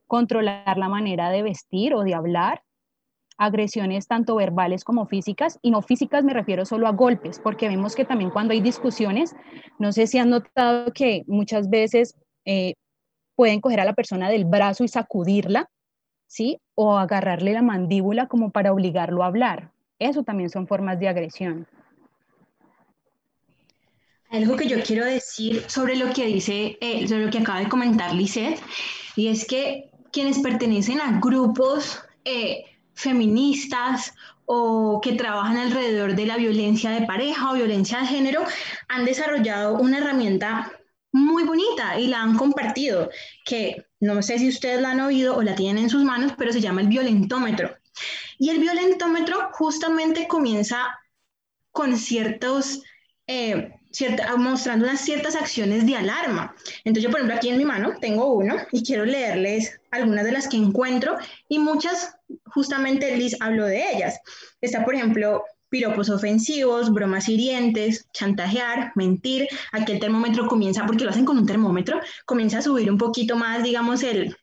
controlar 0.06 0.78
la 0.78 0.88
manera 0.88 1.28
de 1.30 1.42
vestir 1.42 1.92
o 1.94 2.02
de 2.02 2.14
hablar, 2.14 2.62
agresiones 3.36 4.06
tanto 4.06 4.36
verbales 4.36 4.84
como 4.84 5.06
físicas, 5.06 5.58
y 5.62 5.70
no 5.70 5.82
físicas 5.82 6.24
me 6.24 6.32
refiero 6.32 6.64
solo 6.64 6.86
a 6.86 6.92
golpes, 6.92 7.40
porque 7.40 7.68
vemos 7.68 7.94
que 7.94 8.04
también 8.04 8.30
cuando 8.30 8.52
hay 8.52 8.60
discusiones, 8.60 9.34
no 9.78 9.92
sé 9.92 10.06
si 10.06 10.18
han 10.18 10.30
notado 10.30 10.92
que 10.92 11.24
muchas 11.26 11.68
veces 11.68 12.14
eh, 12.44 12.74
pueden 13.34 13.60
coger 13.60 13.80
a 13.80 13.84
la 13.84 13.94
persona 13.94 14.28
del 14.28 14.44
brazo 14.44 14.84
y 14.84 14.88
sacudirla, 14.88 15.68
¿sí? 16.26 16.58
O 16.74 16.96
agarrarle 16.96 17.52
la 17.52 17.62
mandíbula 17.62 18.28
como 18.28 18.50
para 18.50 18.72
obligarlo 18.72 19.22
a 19.22 19.26
hablar. 19.26 19.70
Eso 19.98 20.22
también 20.22 20.50
son 20.50 20.66
formas 20.66 20.98
de 21.00 21.08
agresión. 21.08 21.66
Algo 24.30 24.56
que 24.56 24.66
yo 24.66 24.82
quiero 24.82 25.04
decir 25.04 25.62
sobre 25.68 25.96
lo 25.96 26.12
que 26.12 26.26
dice, 26.26 26.76
eh, 26.80 27.06
sobre 27.06 27.26
lo 27.26 27.30
que 27.30 27.38
acaba 27.38 27.60
de 27.60 27.68
comentar 27.68 28.12
Lisette, 28.14 28.60
y 29.14 29.28
es 29.28 29.46
que 29.46 29.90
quienes 30.10 30.40
pertenecen 30.40 31.00
a 31.00 31.20
grupos 31.20 32.02
eh, 32.24 32.64
feministas 32.94 34.14
o 34.46 35.00
que 35.02 35.12
trabajan 35.12 35.56
alrededor 35.56 36.14
de 36.14 36.26
la 36.26 36.36
violencia 36.36 36.90
de 36.90 37.06
pareja 37.06 37.50
o 37.50 37.54
violencia 37.54 38.00
de 38.00 38.06
género 38.06 38.44
han 38.88 39.04
desarrollado 39.04 39.78
una 39.78 39.98
herramienta 39.98 40.72
muy 41.12 41.44
bonita 41.44 41.98
y 41.98 42.08
la 42.08 42.22
han 42.22 42.36
compartido, 42.36 43.08
que 43.44 43.86
no 44.00 44.20
sé 44.20 44.38
si 44.38 44.48
ustedes 44.48 44.82
la 44.82 44.90
han 44.90 45.00
oído 45.00 45.36
o 45.36 45.42
la 45.42 45.54
tienen 45.54 45.84
en 45.84 45.90
sus 45.90 46.02
manos, 46.02 46.32
pero 46.36 46.52
se 46.52 46.60
llama 46.60 46.80
el 46.80 46.88
violentómetro. 46.88 47.76
Y 48.38 48.50
el 48.50 48.58
violentómetro 48.58 49.50
justamente 49.52 50.26
comienza 50.26 50.98
con 51.70 51.96
ciertos, 51.96 52.82
eh, 53.28 53.70
mostrando 54.38 54.86
unas 54.86 55.00
ciertas 55.00 55.36
acciones 55.36 55.86
de 55.86 55.96
alarma. 55.96 56.54
Entonces 56.84 57.04
yo, 57.04 57.10
por 57.10 57.20
ejemplo, 57.20 57.36
aquí 57.36 57.48
en 57.48 57.58
mi 57.58 57.64
mano 57.64 57.94
tengo 58.00 58.32
uno 58.32 58.56
y 58.72 58.82
quiero 58.82 59.04
leerles 59.04 59.80
algunas 59.92 60.24
de 60.24 60.32
las 60.32 60.48
que 60.48 60.56
encuentro 60.56 61.16
y 61.48 61.60
muchas, 61.60 62.16
justamente 62.46 63.16
Liz 63.16 63.36
habló 63.40 63.66
de 63.66 63.82
ellas. 63.92 64.18
Está, 64.60 64.84
por 64.84 64.94
ejemplo, 64.94 65.44
piropos 65.68 66.08
ofensivos, 66.08 66.92
bromas 66.92 67.28
hirientes, 67.28 68.06
chantajear, 68.12 68.92
mentir. 68.94 69.48
Aquí 69.72 69.92
el 69.92 69.98
termómetro 69.98 70.46
comienza, 70.46 70.86
porque 70.86 71.04
lo 71.04 71.10
hacen 71.10 71.24
con 71.24 71.36
un 71.36 71.46
termómetro, 71.46 72.00
comienza 72.26 72.58
a 72.58 72.62
subir 72.62 72.90
un 72.90 72.98
poquito 72.98 73.36
más, 73.36 73.62
digamos, 73.62 74.02
el, 74.04 74.36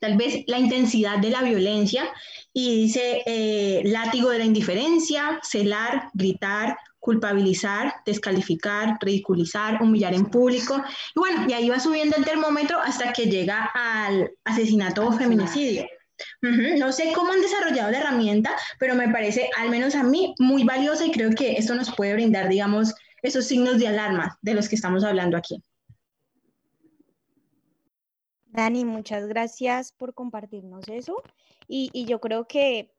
tal 0.00 0.16
vez 0.16 0.44
la 0.46 0.58
intensidad 0.58 1.18
de 1.18 1.30
la 1.30 1.42
violencia 1.42 2.04
y 2.52 2.82
dice 2.82 3.22
eh, 3.24 3.82
látigo 3.86 4.30
de 4.30 4.38
la 4.38 4.44
indiferencia, 4.44 5.40
celar, 5.42 6.10
gritar, 6.12 6.76
culpabilizar, 6.98 7.94
descalificar, 8.04 8.98
ridiculizar, 9.00 9.82
humillar 9.82 10.12
en 10.12 10.26
público. 10.26 10.82
Y 11.16 11.18
bueno, 11.18 11.46
y 11.48 11.52
ahí 11.54 11.70
va 11.70 11.80
subiendo 11.80 12.16
el 12.16 12.24
termómetro 12.24 12.78
hasta 12.78 13.12
que 13.12 13.26
llega 13.26 13.70
al 13.74 14.30
asesinato 14.44 15.06
o 15.06 15.12
feminicidio. 15.12 15.86
No 16.40 16.92
sé 16.92 17.12
cómo 17.14 17.32
han 17.32 17.40
desarrollado 17.40 17.90
la 17.90 17.98
herramienta, 17.98 18.50
pero 18.78 18.94
me 18.94 19.08
parece, 19.08 19.50
al 19.56 19.70
menos 19.70 19.94
a 19.94 20.04
mí, 20.04 20.34
muy 20.38 20.64
valiosa 20.64 21.04
y 21.04 21.10
creo 21.10 21.30
que 21.30 21.52
esto 21.52 21.74
nos 21.74 21.94
puede 21.94 22.14
brindar, 22.14 22.48
digamos, 22.48 22.94
esos 23.22 23.46
signos 23.46 23.78
de 23.78 23.88
alarma 23.88 24.38
de 24.42 24.54
los 24.54 24.68
que 24.68 24.76
estamos 24.76 25.04
hablando 25.04 25.36
aquí. 25.36 25.62
Dani, 28.46 28.84
muchas 28.84 29.26
gracias 29.26 29.92
por 29.92 30.14
compartirnos 30.14 30.88
eso. 30.88 31.22
Y, 31.66 32.06
yo 32.06 32.20
creo 32.20 32.46
que, 32.46 32.92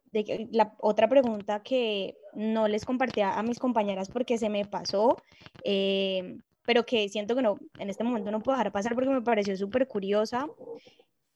la 0.52 0.74
otra 0.80 1.08
pregunta 1.08 1.62
que 1.64 2.18
no 2.34 2.68
les 2.68 2.86
compartía 2.86 3.38
a 3.38 3.44
mis 3.44 3.60
compañeras 3.60 4.10
porque 4.10 4.38
se 4.38 4.50
me 4.50 4.66
pasó, 4.66 5.18
eh, 5.64 6.38
pero 6.66 6.86
que 6.86 7.10
siento 7.10 7.36
que 7.36 7.42
no, 7.42 7.58
en 7.78 7.90
este 7.90 8.04
momento 8.04 8.32
no 8.32 8.42
puedo 8.42 8.58
dejar 8.58 8.72
pasar 8.72 8.96
porque 8.96 9.10
me 9.10 9.22
pareció 9.22 9.58
súper 9.58 9.88
curiosa, 9.88 10.48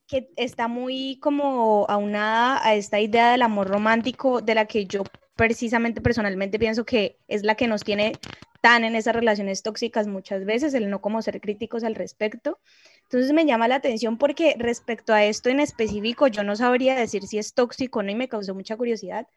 que 0.07 0.29
está 0.35 0.67
muy 0.67 1.17
como 1.21 1.85
aunada 1.89 2.65
a 2.65 2.75
esta 2.75 2.99
idea 2.99 3.31
del 3.31 3.41
amor 3.41 3.67
romántico 3.67 4.41
de 4.41 4.55
la 4.55 4.65
que 4.65 4.85
yo 4.85 5.03
precisamente 5.35 6.01
personalmente 6.01 6.59
pienso 6.59 6.85
que 6.85 7.17
es 7.27 7.43
la 7.43 7.55
que 7.55 7.67
nos 7.67 7.83
tiene 7.83 8.13
tan 8.61 8.85
en 8.85 8.95
esas 8.95 9.15
relaciones 9.15 9.61
tóxicas 9.61 10.07
muchas 10.07 10.45
veces, 10.45 10.73
el 10.73 10.89
no 10.89 11.01
como 11.01 11.21
ser 11.21 11.41
críticos 11.41 11.83
al 11.83 11.95
respecto. 11.95 12.59
Entonces 13.03 13.33
me 13.33 13.45
llama 13.45 13.67
la 13.67 13.75
atención 13.75 14.17
porque 14.17 14.55
respecto 14.57 15.13
a 15.13 15.25
esto 15.25 15.49
en 15.49 15.59
específico 15.59 16.27
yo 16.27 16.43
no 16.43 16.55
sabría 16.55 16.95
decir 16.95 17.23
si 17.23 17.37
es 17.37 17.53
tóxico 17.53 17.99
o 17.99 18.03
no 18.03 18.11
y 18.11 18.15
me 18.15 18.29
causó 18.29 18.55
mucha 18.55 18.77
curiosidad. 18.77 19.27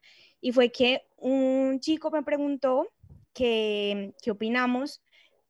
Y 0.41 0.53
fue 0.53 0.71
que 0.71 1.03
un 1.17 1.81
chico 1.81 2.11
me 2.11 2.23
preguntó 2.23 2.89
qué 3.33 4.15
opinamos 4.31 5.03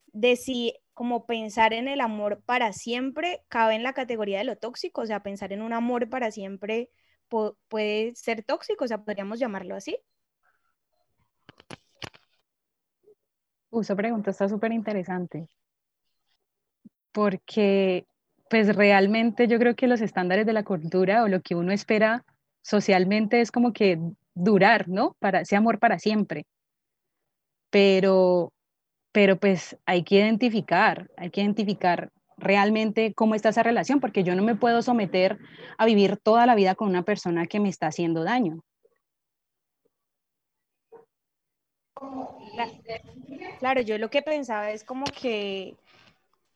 de 0.07 0.37
si 0.37 0.75
como 0.97 1.27
pensar 1.27 1.75
en 1.75 1.89
el 1.89 2.01
amor 2.01 2.43
para 2.47 2.73
siempre 2.73 3.45
cabe 3.49 3.75
en 3.75 3.83
la 3.83 3.93
categoría 3.93 4.39
de 4.39 4.45
lo 4.45 4.57
tóxico, 4.57 5.03
o 5.03 5.07
sea, 5.07 5.23
pensar 5.23 5.53
en 5.53 5.61
un 5.61 5.75
amor 5.75 6.09
para 6.09 6.31
siempre 6.31 6.89
puede 7.69 8.15
ser 8.15 8.43
tóxico, 8.45 8.87
o 8.87 8.89
sea, 8.89 9.05
podríamos 9.05 9.39
llamarlo 9.39 9.77
así. 9.77 9.99
Esa 13.71 13.95
pregunta 13.95 14.31
está 14.31 14.49
súper 14.49 14.73
interesante, 14.73 15.51
porque 17.13 18.07
pues 18.49 18.75
realmente 18.75 19.49
yo 19.49 19.59
creo 19.59 19.77
que 19.77 19.89
los 19.89 20.01
estándares 20.01 20.47
de 20.47 20.55
la 20.55 20.65
cultura 20.65 21.25
o 21.25 21.29
lo 21.29 21.43
que 21.43 21.55
uno 21.55 21.73
espera 21.73 22.25
socialmente 22.63 23.43
es 23.43 23.53
como 23.53 23.75
que 23.75 24.01
durar, 24.33 24.89
¿no? 24.89 25.15
Para 25.19 25.43
ese 25.43 25.57
amor 25.57 25.79
para 25.79 25.99
siempre. 25.99 26.47
Pero 27.69 28.55
pero 29.17 29.39
pues 29.39 29.79
hay 29.87 30.03
que 30.03 30.17
identificar, 30.17 31.11
hay 31.17 31.31
que 31.31 31.41
identificar 31.41 32.13
realmente 32.37 33.15
cómo 33.15 33.35
está 33.35 33.49
esa 33.49 33.63
relación, 33.63 33.99
porque 33.99 34.23
yo 34.23 34.35
no 34.35 34.43
me 34.43 34.57
puedo 34.57 34.83
someter 34.83 35.39
a 35.79 35.87
vivir 35.87 36.19
toda 36.19 36.45
la 36.45 36.55
vida 36.55 36.75
con 36.75 36.89
una 36.89 37.03
persona 37.03 37.47
que 37.47 37.59
me 37.59 37.71
está 37.71 37.87
haciendo 37.87 38.25
daño. 38.25 38.63
Claro, 43.59 43.81
yo 43.81 43.97
lo 43.97 44.11
que 44.11 44.21
pensaba 44.21 44.71
es 44.71 44.85
como 44.85 45.07
que 45.07 45.77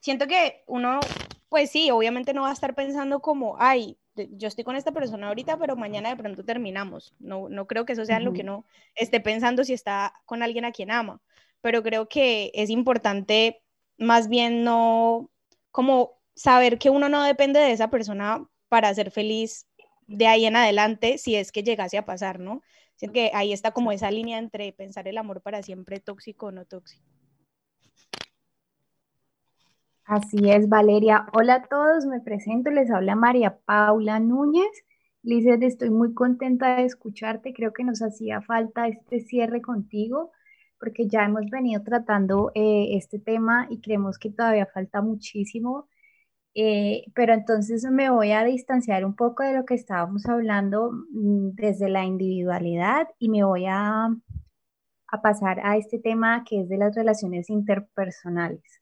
siento 0.01 0.27
que 0.27 0.63
uno, 0.67 1.01
pues 1.49 1.71
sí, 1.71 1.91
obviamente 1.91 2.35
no 2.35 2.43
va 2.43 2.51
a 2.51 2.53
estar 2.53 2.75
pensando 2.75 3.21
como, 3.21 3.57
ay, 3.59 3.97
yo 4.33 4.49
estoy 4.49 4.65
con 4.65 4.77
esta 4.77 4.93
persona 4.93 5.29
ahorita, 5.29 5.57
pero 5.57 5.77
mañana 5.77 6.11
de 6.11 6.17
pronto 6.17 6.45
terminamos. 6.45 7.15
No, 7.21 7.49
no 7.49 7.67
creo 7.67 7.87
que 7.87 7.95
eso 7.95 8.05
sea 8.05 8.21
lo 8.21 8.35
que 8.35 8.43
uno 8.43 8.67
esté 8.97 9.19
pensando 9.19 9.65
si 9.65 9.73
está 9.73 10.13
con 10.27 10.43
alguien 10.43 10.67
a 10.67 10.73
quien 10.73 10.91
ama 10.91 11.23
pero 11.63 11.83
creo 11.83 12.09
que 12.09 12.51
es 12.55 12.71
importante 12.71 13.63
más 13.99 14.29
bien 14.29 14.65
no 14.65 15.31
como 15.71 16.19
saber 16.35 16.79
que 16.79 16.91
uno 16.91 17.09
no 17.09 17.23
depende 17.23 17.61
de 17.61 17.73
esa 17.73 17.91
persona 17.91 18.47
para 18.69 18.95
ser 18.95 19.11
feliz 19.11 19.67
de 20.07 20.27
ahí 20.27 20.47
en 20.47 20.57
adelante 20.57 21.19
si 21.19 21.37
es 21.37 21.53
que 21.53 21.63
llegase 21.63 21.99
a 21.99 22.07
pasar, 22.07 22.41
¿no? 22.41 22.63
Así 22.97 23.09
que 23.09 23.31
ahí 23.35 23.53
está 23.53 23.73
como 23.73 23.93
esa 23.93 24.11
línea 24.11 24.39
entre 24.39 24.73
pensar 24.73 25.07
el 25.07 25.19
amor 25.19 25.41
para 25.41 25.63
siempre 25.63 26.01
tóxico 26.01 26.47
o 26.47 26.53
no 26.53 26.65
tóxico. 26.65 27.05
Así 30.05 30.51
es, 30.51 30.69
Valeria. 30.69 31.27
Hola 31.33 31.55
a 31.55 31.63
todos, 31.63 32.05
me 32.05 32.21
presento, 32.21 32.71
les 32.71 32.91
habla 32.91 33.15
María 33.15 33.59
Paula 33.65 34.19
Núñez. 34.19 34.85
Lizeth, 35.23 35.63
estoy 35.63 35.91
muy 35.91 36.15
contenta 36.15 36.77
de 36.77 36.85
escucharte, 36.85 37.53
creo 37.53 37.73
que 37.73 37.85
nos 37.85 38.03
hacía 38.03 38.41
falta 38.41 38.89
este 38.89 39.21
cierre 39.21 39.61
contigo 39.61 40.33
porque 40.81 41.07
ya 41.07 41.25
hemos 41.25 41.49
venido 41.51 41.83
tratando 41.83 42.51
eh, 42.55 42.97
este 42.97 43.19
tema 43.21 43.67
y 43.71 43.81
creemos 43.81 44.19
que 44.19 44.31
todavía 44.31 44.67
falta 44.67 45.03
muchísimo. 45.03 45.89
Eh, 46.55 47.05
pero 47.15 47.35
entonces 47.35 47.85
me 47.85 48.11
voy 48.11 48.33
a 48.33 48.45
distanciar 48.45 49.05
un 49.05 49.15
poco 49.15 49.45
de 49.45 49.55
lo 49.55 49.65
que 49.65 49.75
estábamos 49.75 50.27
hablando 50.27 50.91
mm, 51.13 51.51
desde 51.55 51.89
la 51.89 52.05
individualidad 52.05 53.09
y 53.21 53.29
me 53.29 53.45
voy 53.45 53.67
a, 53.69 54.07
a 55.09 55.23
pasar 55.23 55.61
a 55.65 55.77
este 55.77 55.99
tema 56.01 56.45
que 56.45 56.63
es 56.63 56.69
de 56.69 56.79
las 56.79 56.95
relaciones 56.97 57.51
interpersonales. 57.51 58.81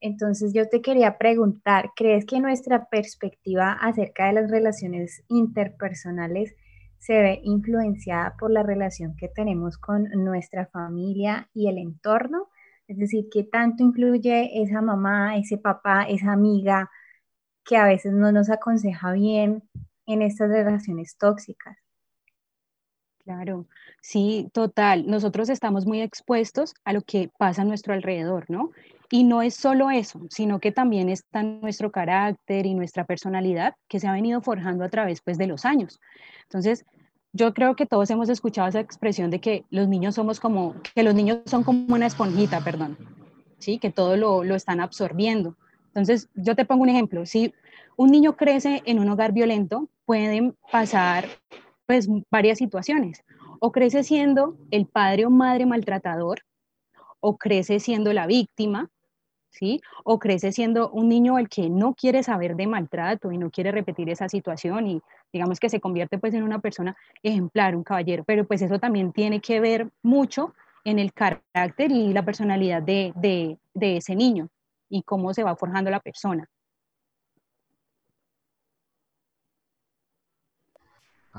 Entonces 0.00 0.52
yo 0.52 0.68
te 0.68 0.82
quería 0.82 1.18
preguntar, 1.18 1.90
¿crees 1.96 2.26
que 2.26 2.40
nuestra 2.40 2.86
perspectiva 2.86 3.72
acerca 3.72 4.26
de 4.26 4.34
las 4.34 4.50
relaciones 4.50 5.24
interpersonales 5.28 6.54
se 6.98 7.20
ve 7.20 7.40
influenciada 7.44 8.36
por 8.38 8.50
la 8.50 8.62
relación 8.62 9.16
que 9.16 9.28
tenemos 9.28 9.78
con 9.78 10.04
nuestra 10.24 10.66
familia 10.66 11.48
y 11.54 11.68
el 11.68 11.78
entorno. 11.78 12.48
Es 12.88 12.98
decir, 12.98 13.26
qué 13.32 13.42
tanto 13.44 13.82
influye 13.82 14.62
esa 14.62 14.80
mamá, 14.80 15.36
ese 15.36 15.58
papá, 15.58 16.04
esa 16.04 16.32
amiga 16.32 16.90
que 17.64 17.76
a 17.76 17.86
veces 17.86 18.12
no 18.12 18.32
nos 18.32 18.48
aconseja 18.50 19.12
bien 19.12 19.62
en 20.06 20.22
estas 20.22 20.50
relaciones 20.50 21.16
tóxicas. 21.16 21.76
Claro, 23.24 23.66
sí, 24.00 24.48
total. 24.52 25.08
Nosotros 25.08 25.48
estamos 25.48 25.84
muy 25.84 26.00
expuestos 26.00 26.74
a 26.84 26.92
lo 26.92 27.02
que 27.02 27.28
pasa 27.38 27.62
a 27.62 27.64
nuestro 27.64 27.92
alrededor, 27.92 28.48
¿no? 28.48 28.70
Y 29.10 29.24
no 29.24 29.42
es 29.42 29.54
solo 29.54 29.90
eso, 29.90 30.20
sino 30.30 30.58
que 30.58 30.72
también 30.72 31.08
está 31.08 31.42
nuestro 31.42 31.92
carácter 31.92 32.66
y 32.66 32.74
nuestra 32.74 33.04
personalidad 33.04 33.74
que 33.88 34.00
se 34.00 34.08
ha 34.08 34.12
venido 34.12 34.40
forjando 34.40 34.84
a 34.84 34.88
través 34.88 35.20
pues, 35.22 35.38
de 35.38 35.46
los 35.46 35.64
años. 35.64 36.00
Entonces, 36.44 36.84
yo 37.32 37.54
creo 37.54 37.76
que 37.76 37.86
todos 37.86 38.10
hemos 38.10 38.28
escuchado 38.28 38.68
esa 38.68 38.80
expresión 38.80 39.30
de 39.30 39.40
que 39.40 39.64
los 39.70 39.88
niños 39.88 40.14
somos 40.14 40.40
como, 40.40 40.74
que 40.94 41.02
los 41.02 41.14
niños 41.14 41.40
son 41.46 41.62
como 41.62 41.94
una 41.94 42.06
esponjita, 42.06 42.62
perdón, 42.62 42.96
¿sí? 43.58 43.78
Que 43.78 43.90
todo 43.90 44.16
lo, 44.16 44.42
lo 44.42 44.54
están 44.54 44.80
absorbiendo. 44.80 45.56
Entonces, 45.88 46.28
yo 46.34 46.56
te 46.56 46.64
pongo 46.64 46.82
un 46.82 46.88
ejemplo. 46.88 47.26
Si 47.26 47.54
un 47.96 48.10
niño 48.10 48.36
crece 48.36 48.82
en 48.86 48.98
un 48.98 49.08
hogar 49.08 49.32
violento, 49.32 49.88
pueden 50.04 50.56
pasar 50.72 51.26
pues 51.86 52.08
varias 52.30 52.58
situaciones. 52.58 53.22
O 53.60 53.72
crece 53.72 54.02
siendo 54.02 54.56
el 54.70 54.86
padre 54.86 55.26
o 55.26 55.30
madre 55.30 55.66
maltratador, 55.66 56.42
o 57.20 57.36
crece 57.36 57.80
siendo 57.80 58.12
la 58.12 58.26
víctima, 58.26 58.90
¿sí? 59.50 59.80
O 60.04 60.18
crece 60.18 60.52
siendo 60.52 60.90
un 60.90 61.08
niño 61.08 61.38
el 61.38 61.48
que 61.48 61.70
no 61.70 61.94
quiere 61.94 62.22
saber 62.22 62.56
de 62.56 62.66
maltrato 62.66 63.32
y 63.32 63.38
no 63.38 63.50
quiere 63.50 63.72
repetir 63.72 64.10
esa 64.10 64.28
situación 64.28 64.86
y 64.86 65.02
digamos 65.32 65.60
que 65.60 65.68
se 65.68 65.80
convierte 65.80 66.18
pues 66.18 66.34
en 66.34 66.42
una 66.42 66.60
persona 66.60 66.96
ejemplar, 67.22 67.76
un 67.76 67.84
caballero, 67.84 68.24
pero 68.24 68.46
pues 68.46 68.62
eso 68.62 68.78
también 68.78 69.12
tiene 69.12 69.40
que 69.40 69.60
ver 69.60 69.88
mucho 70.02 70.54
en 70.84 70.98
el 70.98 71.12
carácter 71.12 71.90
y 71.90 72.12
la 72.12 72.24
personalidad 72.24 72.82
de, 72.82 73.12
de 73.14 73.96
ese 73.96 74.14
niño 74.14 74.48
y 74.88 75.02
cómo 75.02 75.34
se 75.34 75.42
va 75.42 75.56
forjando 75.56 75.90
la 75.90 76.00
persona. 76.00 76.48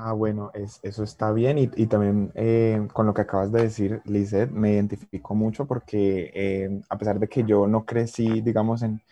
Ah, 0.00 0.12
bueno, 0.12 0.52
es, 0.54 0.78
eso 0.84 1.02
está 1.02 1.32
bien 1.32 1.58
y, 1.58 1.66
también 1.88 2.30
eh, 2.36 2.86
con 2.92 3.06
lo 3.06 3.12
que 3.12 3.22
acabas 3.22 3.50
de 3.50 3.62
decir, 3.62 4.00
Lizeth, 4.04 4.48
me 4.52 4.74
identifico 4.74 5.34
mucho 5.34 5.66
porque 5.66 6.30
eh, 6.34 6.80
a 6.88 6.96
pesar 6.96 7.18
de 7.18 7.28
que 7.28 7.42
yo 7.42 7.66
no 7.66 7.84
crecí, 7.84 8.40
digamos, 8.40 8.82
en, 8.82 9.02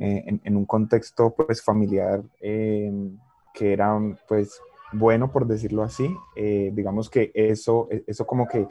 eh, 0.00 0.24
en, 0.42 0.56
un 0.56 0.66
contexto 0.66 1.32
pues 1.36 1.62
familiar 1.62 2.24
que 2.40 3.72
era 3.72 3.96
pues 4.26 4.60
bueno, 4.92 5.30
por 5.30 5.46
decirlo 5.46 5.84
así. 5.84 6.12
Digamos 6.34 7.08
que 7.10 7.30
eso, 7.34 7.86
e, 7.90 8.02
eso 8.08 8.26
como 8.26 8.48
que 8.48 8.66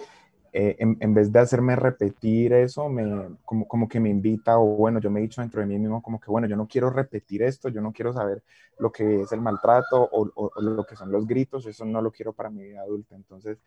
eh, 0.55 0.75
en, 0.79 1.13
vez 1.15 1.31
de 1.31 1.39
hacerme 1.39 1.75
repetir 1.75 2.53
eso, 2.53 2.87
me, 2.87 3.37
como, 3.43 3.67
como 3.67 3.87
que 3.87 3.99
me 3.99 4.09
invita 4.09 4.59
o 4.59 4.65
bueno, 4.65 4.99
yo 4.99 5.09
me 5.09 5.19
he 5.19 5.23
dicho 5.23 5.41
dentro 5.41 5.61
de 5.61 5.67
mí 5.67 5.79
mismo 5.79 6.01
como 6.01 6.19
que 6.19 6.29
bueno, 6.29 6.47
yo 6.47 6.55
no 6.55 6.67
quiero 6.67 6.91
repetir 6.91 7.41
esto, 7.41 7.69
yo 7.69 7.81
no 7.81 7.91
quiero 7.91 8.13
saber 8.13 8.43
lo 8.77 8.91
que 8.91 9.21
es 9.21 9.31
el 9.31 9.41
maltrato 9.41 10.07
o, 10.11 10.29
o, 10.35 10.61
lo 10.61 10.85
que 10.85 10.95
son 10.95 11.11
los 11.11 11.25
gritos, 11.25 11.65
eso 11.65 11.85
no 11.85 12.01
lo 12.01 12.11
quiero 12.11 12.33
para 12.33 12.51
mi 12.51 12.63
vida 12.63 12.81
adulta, 12.81 13.15
entonces 13.15 13.57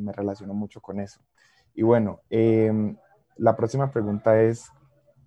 me 0.00 0.10
relaciono 0.10 0.54
mucho 0.54 0.80
con 0.80 1.00
eso. 1.00 1.20
Y 1.74 1.82
bueno, 1.82 2.20
em, 2.30 2.96
la 3.36 3.54
próxima 3.54 3.90
pregunta 3.90 4.40
es, 4.40 4.72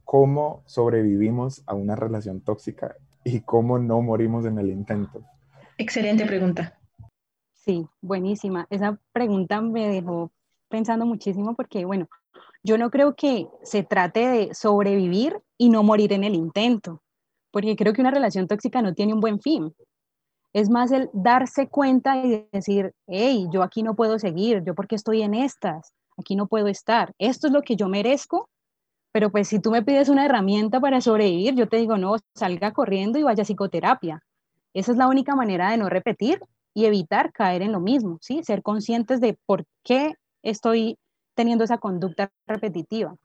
¿cómo 0.03 0.63
sobrevivimos 0.65 1.61
a 1.67 1.75
una 1.75 1.95
relación 1.95 2.41
tóxica 2.41 2.95
y 3.23 3.41
cómo 3.41 3.77
no 3.77 4.01
morimos 4.01 4.45
en 4.45 4.57
el 4.57 4.69
intento? 4.69 5.21
Excelente 5.77 6.25
pregunta. 6.25 6.79
Sí, 7.53 7.87
buenísima. 8.01 8.65
Esa 8.71 8.99
pregunta 9.13 9.61
me 9.61 9.87
dejó 9.87 10.31
pensando 10.69 11.05
muchísimo 11.05 11.55
porque, 11.55 11.85
bueno, 11.85 12.07
yo 12.63 12.77
no 12.77 12.89
creo 12.89 13.15
que 13.15 13.47
se 13.63 13.83
trate 13.83 14.27
de 14.27 14.53
sobrevivir 14.53 15.39
y 15.57 15.69
no 15.69 15.83
morir 15.83 16.13
en 16.13 16.23
el 16.23 16.35
intento, 16.35 17.01
porque 17.51 17.75
creo 17.75 17.93
que 17.93 18.01
una 18.01 18.11
relación 18.11 18.47
tóxica 18.47 18.81
no 18.81 18.93
tiene 18.93 19.13
un 19.13 19.19
buen 19.19 19.39
fin. 19.39 19.73
Es 20.53 20.69
más 20.69 20.91
el 20.91 21.09
darse 21.13 21.67
cuenta 21.67 22.17
y 22.17 22.47
decir, 22.51 22.93
hey, 23.07 23.47
yo 23.51 23.63
aquí 23.63 23.83
no 23.83 23.95
puedo 23.95 24.17
seguir, 24.19 24.63
yo 24.65 24.73
porque 24.73 24.95
estoy 24.95 25.21
en 25.21 25.33
estas, 25.33 25.93
aquí 26.17 26.35
no 26.35 26.47
puedo 26.47 26.67
estar, 26.67 27.13
esto 27.17 27.47
es 27.47 27.53
lo 27.53 27.61
que 27.61 27.75
yo 27.75 27.87
merezco, 27.87 28.49
pero 29.11 29.31
pues 29.31 29.47
si 29.47 29.59
tú 29.59 29.71
me 29.71 29.83
pides 29.83 30.09
una 30.09 30.25
herramienta 30.25 30.79
para 30.79 31.01
sobrevivir, 31.01 31.55
yo 31.55 31.67
te 31.67 31.77
digo, 31.77 31.97
no, 31.97 32.17
salga 32.35 32.73
corriendo 32.73 33.17
y 33.17 33.23
vaya 33.23 33.41
a 33.41 33.45
psicoterapia. 33.45 34.21
Esa 34.73 34.91
es 34.91 34.97
la 34.97 35.07
única 35.07 35.35
manera 35.35 35.71
de 35.71 35.77
no 35.77 35.89
repetir 35.89 36.39
y 36.75 36.85
evitar 36.85 37.31
caer 37.31 37.63
en 37.63 37.71
lo 37.71 37.79
mismo, 37.79 38.19
¿sí? 38.21 38.43
Ser 38.43 38.61
conscientes 38.61 39.19
de 39.19 39.37
por 39.45 39.65
qué 39.83 40.13
estoy 40.43 40.97
teniendo 41.35 41.63
esa 41.63 41.77
conducta 41.77 42.31
repetitiva. 42.47 43.15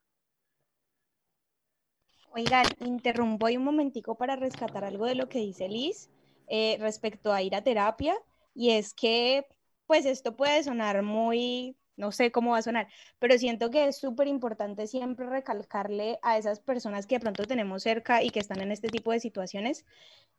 Oigan, 2.33 2.66
interrumpo 2.81 3.46
ahí 3.46 3.57
un 3.57 3.64
momentico 3.64 4.16
para 4.16 4.35
rescatar 4.35 4.85
algo 4.85 5.07
de 5.07 5.14
lo 5.14 5.29
que 5.29 5.38
dice 5.38 5.68
Liz 5.68 6.11
eh, 6.48 6.77
respecto 6.81 7.33
a 7.33 7.42
ir 7.42 7.55
a 7.55 7.62
terapia, 7.62 8.16
y 8.55 8.70
es 8.70 8.92
que, 8.92 9.46
pues 9.87 10.05
esto 10.05 10.37
puede 10.37 10.62
sonar 10.62 11.03
muy 11.03 11.77
no 11.96 12.12
sé 12.12 12.33
cómo 12.33 12.52
va 12.52 12.59
a 12.59 12.62
sonar, 12.62 12.88
pero 13.18 13.38
siento 13.38 13.70
que 13.70 13.87
es 13.87 13.98
súper 13.98 14.28
importante 14.28 14.87
siempre 14.87 15.26
recalcarle 15.26 16.18
a 16.22 16.38
esas 16.38 16.61
personas 16.61 17.07
que 17.07 17.16
de 17.16 17.20
pronto 17.20 17.44
tenemos 17.44 17.83
cerca 17.83 18.22
y 18.22 18.30
que 18.30 18.40
están 18.40 18.61
en 18.61 18.72
este 18.72 18.88
tipo 18.88 19.12
de 19.12 19.20
situaciones 19.20 19.85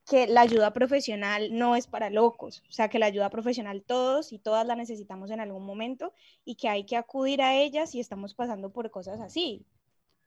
que 0.06 0.28
la 0.28 0.42
ayuda 0.42 0.72
profesional 0.72 1.50
no 1.52 1.76
es 1.76 1.88
para 1.88 2.10
locos, 2.10 2.64
o 2.70 2.72
sea, 2.72 2.90
que 2.90 3.00
la 3.00 3.08
ayuda 3.08 3.30
profesional 3.30 3.84
todos 3.84 4.32
y 4.32 4.40
todas 4.40 4.66
la 4.68 4.76
necesitamos 4.76 5.32
en 5.32 5.40
algún 5.40 5.66
momento 5.66 6.14
y 6.44 6.56
que 6.56 6.70
hay 6.70 6.86
que 6.86 6.98
acudir 6.98 7.42
a 7.42 7.56
ella 7.56 7.88
si 7.88 8.00
estamos 8.00 8.36
pasando 8.36 8.72
por 8.72 8.92
cosas 8.92 9.20
así. 9.20 9.66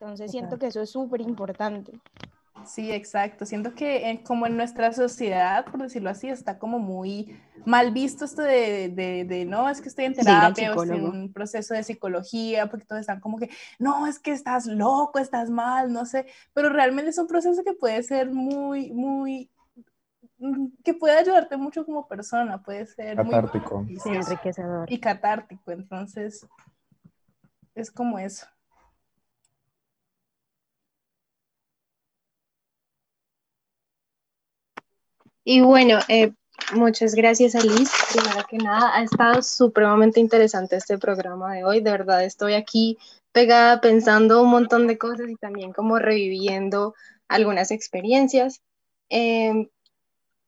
Entonces 0.01 0.31
siento 0.31 0.59
que 0.59 0.67
eso 0.67 0.81
es 0.81 0.91
súper 0.91 1.21
importante. 1.21 1.93
Sí, 2.69 2.93
exacto. 2.93 3.47
Siento 3.47 3.75
que 3.75 4.21
como 4.25 4.47
en 4.47 4.57
nuestra 4.57 4.93
sociedad, 4.93 5.65
por 5.65 5.81
decirlo 5.81 6.11
así, 6.11 6.29
está 6.29 6.59
como 6.59 6.79
muy 6.79 7.35
mal 7.65 7.93
visto 7.93 8.25
esto 8.25 8.43
de, 8.43 8.91
de, 9.27 9.45
no, 9.47 9.69
es 9.69 9.81
que 9.81 9.89
estoy 9.89 10.05
en 10.05 10.15
terapia 10.15 10.75
o 10.75 10.83
estoy 10.83 10.99
en 10.99 11.07
un 11.07 11.33
proceso 11.33 11.75
de 11.75 11.83
psicología, 11.83 12.69
porque 12.69 12.85
todos 12.85 13.01
están 13.01 13.21
como 13.21 13.39
que, 13.39 13.49
no, 13.79 14.07
es 14.07 14.19
que 14.19 14.33
estás 14.33 14.67
loco, 14.67 15.19
estás 15.19 15.51
mal, 15.51 15.93
no 15.93 16.05
sé, 16.05 16.27
pero 16.53 16.69
realmente 16.69 17.11
es 17.11 17.19
un 17.19 17.27
proceso 17.27 17.65
que 17.65 17.73
puede 17.73 18.03
ser 18.03 18.31
muy, 18.31 18.93
muy, 18.93 19.51
mm, 20.39 20.67
que 20.85 20.95
puede 20.95 21.19
ayudarte 21.19 21.57
mucho 21.57 21.85
como 21.85 22.07
persona, 22.07 22.63
puede 22.63 22.87
ser 22.87 23.17
catártico. 23.17 23.83
Muy 23.83 24.17
enriquecedor. 24.17 24.93
Y 24.93 25.01
catártico, 25.01 25.73
entonces 25.73 26.47
es 27.75 27.91
como 27.91 28.19
eso. 28.19 28.47
Y 35.51 35.63
bueno, 35.63 35.99
eh, 36.09 36.35
muchas 36.75 37.15
gracias 37.15 37.55
Alice. 37.55 37.91
Primero 38.13 38.47
que 38.47 38.59
nada, 38.59 38.95
ha 38.95 39.03
estado 39.03 39.41
supremamente 39.41 40.21
interesante 40.21 40.77
este 40.77 40.99
programa 40.99 41.55
de 41.55 41.65
hoy. 41.65 41.81
De 41.81 41.91
verdad, 41.91 42.23
estoy 42.23 42.53
aquí 42.53 42.99
pegada 43.33 43.81
pensando 43.81 44.43
un 44.43 44.51
montón 44.51 44.87
de 44.87 44.99
cosas 44.99 45.31
y 45.31 45.37
también 45.37 45.73
como 45.73 45.99
reviviendo 45.99 46.95
algunas 47.29 47.71
experiencias. 47.71 48.61
Em, 49.09 49.71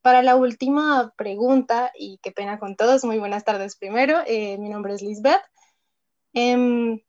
para 0.03 0.21
la 0.21 0.35
última 0.35 1.11
pregunta, 1.17 1.91
y 1.97 2.19
qué 2.21 2.31
pena 2.31 2.59
con 2.59 2.75
todos, 2.75 3.03
muy 3.03 3.17
buenas 3.17 3.43
tardes 3.43 3.77
primero, 3.77 4.19
eh, 4.27 4.59
mi 4.59 4.69
nombre 4.69 4.93
es 4.93 5.01
Lisbeth. 5.01 5.41
Em, 6.33 7.01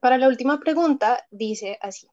para 0.00 0.16
la 0.16 0.28
última 0.28 0.60
pregunta 0.60 1.26
dice 1.30 1.78
así, 1.82 2.08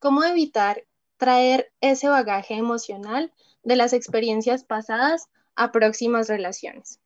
¿cómo 0.00 0.24
evitar 0.24 0.82
traer 1.18 1.70
ese 1.80 2.08
bagaje 2.08 2.54
emocional 2.54 3.32
de 3.62 3.76
las 3.76 3.92
experiencias 3.92 4.64
pasadas 4.64 5.28
a 5.54 5.72
próximas 5.72 6.28
relaciones? 6.28 7.00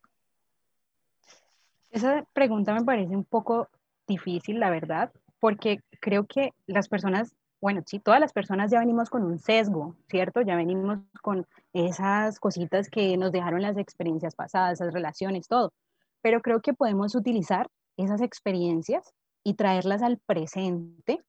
Esa 1.91 2.25
pregunta 2.33 2.75
me 2.75 2.85
parece 2.85 3.17
un 3.17 3.25
poco 3.25 3.69
difícil, 4.07 4.59
la 4.61 4.71
verdad, 4.71 5.13
porque 5.39 5.81
creo 6.01 6.27
que 6.27 6.53
las 6.67 6.89
personas, 6.89 7.35
bueno, 7.61 7.83
sí, 7.87 8.01
todas 8.01 8.21
las 8.21 8.33
personas 8.33 8.71
ya 8.71 8.81
venimos 8.81 9.11
con 9.11 9.23
un 9.23 9.39
sesgo, 9.39 9.95
¿cierto? 10.09 10.41
Ya 10.43 10.57
venimos 10.57 10.99
con 11.23 11.47
esas 11.73 12.41
cositas 12.41 12.89
que 12.91 13.17
nos 13.17 13.33
dejaron 13.33 13.63
las 13.63 13.77
experiencias 13.77 14.35
pasadas, 14.35 14.81
esas 14.81 14.93
relaciones, 14.93 15.47
todo. 15.49 15.73
Pero 16.21 16.41
creo 16.43 16.61
que 16.61 16.75
podemos 16.75 17.15
utilizar 17.15 17.69
esas 17.97 18.21
experiencias 18.21 19.13
y 19.45 19.55
traerlas 19.55 20.03
al 20.03 20.19
presente 20.19 21.23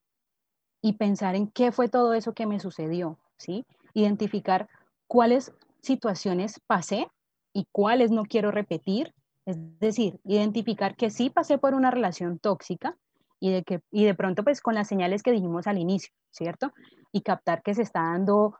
y 0.82 0.94
pensar 0.94 1.34
en 1.34 1.48
qué 1.48 1.72
fue 1.72 1.88
todo 1.88 2.14
eso 2.14 2.32
que 2.32 2.46
me 2.46 2.58
sucedió, 2.60 3.18
¿sí? 3.36 3.66
Identificar 3.94 4.68
cuáles 5.06 5.52
situaciones 5.80 6.60
pasé 6.66 7.08
y 7.52 7.66
cuáles 7.72 8.10
no 8.10 8.24
quiero 8.24 8.50
repetir. 8.50 9.14
Es 9.44 9.56
decir, 9.78 10.18
identificar 10.24 10.96
que 10.96 11.10
sí 11.10 11.30
pasé 11.30 11.58
por 11.58 11.74
una 11.74 11.90
relación 11.90 12.38
tóxica 12.38 12.96
y 13.38 13.50
de, 13.50 13.62
que, 13.62 13.80
y 13.90 14.04
de 14.04 14.14
pronto 14.14 14.42
pues 14.42 14.60
con 14.60 14.74
las 14.74 14.88
señales 14.88 15.22
que 15.22 15.32
dijimos 15.32 15.66
al 15.66 15.78
inicio, 15.78 16.12
¿cierto? 16.30 16.72
Y 17.12 17.20
captar 17.20 17.62
que 17.62 17.74
se 17.74 17.82
está 17.82 18.02
dando 18.02 18.56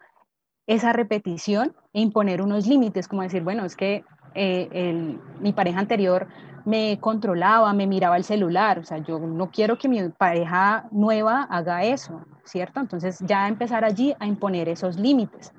esa 0.67 0.93
repetición 0.93 1.75
e 1.93 2.01
imponer 2.01 2.43
unos 2.43 2.67
límites, 2.67 3.09
como 3.09 3.23
decir, 3.23 3.43
bueno, 3.43 3.65
es 3.65 3.77
que 3.77 4.05
eh, 4.35 5.19
mi 5.41 5.53
pareja 5.53 5.81
anterior 5.81 6.29
me 6.65 6.99
controlaba, 7.01 7.73
me 7.73 7.87
miraba 7.87 8.17
el 8.17 8.25
celular, 8.25 8.81
o 8.81 8.85
sea, 8.85 8.99
yo 8.99 9.21
no 9.21 9.51
quiero 9.51 9.79
que 9.79 9.89
mi 9.89 10.09
pareja 10.09 10.89
nueva 10.91 11.45
haga 11.45 11.85
eso, 11.85 12.25
¿cierto? 12.45 12.81
Entonces 12.81 13.19
ya 13.21 13.47
empezar 13.47 13.85
allí 13.85 14.15
a 14.19 14.27
imponer 14.27 14.69
esos 14.69 14.99
límites. 14.99 15.53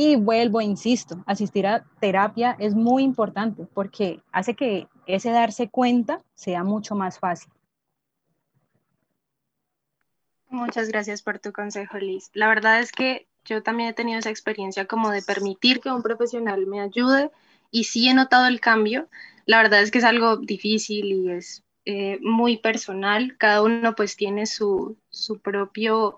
Y 0.00 0.14
vuelvo, 0.14 0.60
insisto, 0.60 1.24
asistir 1.26 1.66
a 1.66 1.84
terapia 1.98 2.54
es 2.60 2.76
muy 2.76 3.02
importante 3.02 3.66
porque 3.74 4.22
hace 4.30 4.54
que 4.54 4.86
ese 5.08 5.32
darse 5.32 5.70
cuenta 5.70 6.22
sea 6.36 6.62
mucho 6.62 6.94
más 6.94 7.18
fácil. 7.18 7.52
Muchas 10.50 10.86
gracias 10.86 11.20
por 11.22 11.40
tu 11.40 11.52
consejo, 11.52 11.98
Liz. 11.98 12.30
La 12.32 12.46
verdad 12.46 12.78
es 12.78 12.92
que 12.92 13.26
yo 13.44 13.64
también 13.64 13.88
he 13.88 13.92
tenido 13.92 14.20
esa 14.20 14.30
experiencia 14.30 14.86
como 14.86 15.10
de 15.10 15.20
permitir 15.20 15.80
que 15.80 15.90
un 15.90 16.04
profesional 16.04 16.64
me 16.68 16.80
ayude 16.80 17.32
y 17.72 17.82
sí 17.82 18.08
he 18.08 18.14
notado 18.14 18.46
el 18.46 18.60
cambio. 18.60 19.08
La 19.46 19.56
verdad 19.60 19.82
es 19.82 19.90
que 19.90 19.98
es 19.98 20.04
algo 20.04 20.36
difícil 20.36 21.06
y 21.06 21.32
es 21.32 21.64
eh, 21.86 22.20
muy 22.22 22.58
personal. 22.58 23.36
Cada 23.36 23.64
uno 23.64 23.96
pues 23.96 24.14
tiene 24.14 24.46
su, 24.46 24.96
su 25.10 25.40
propio, 25.40 26.16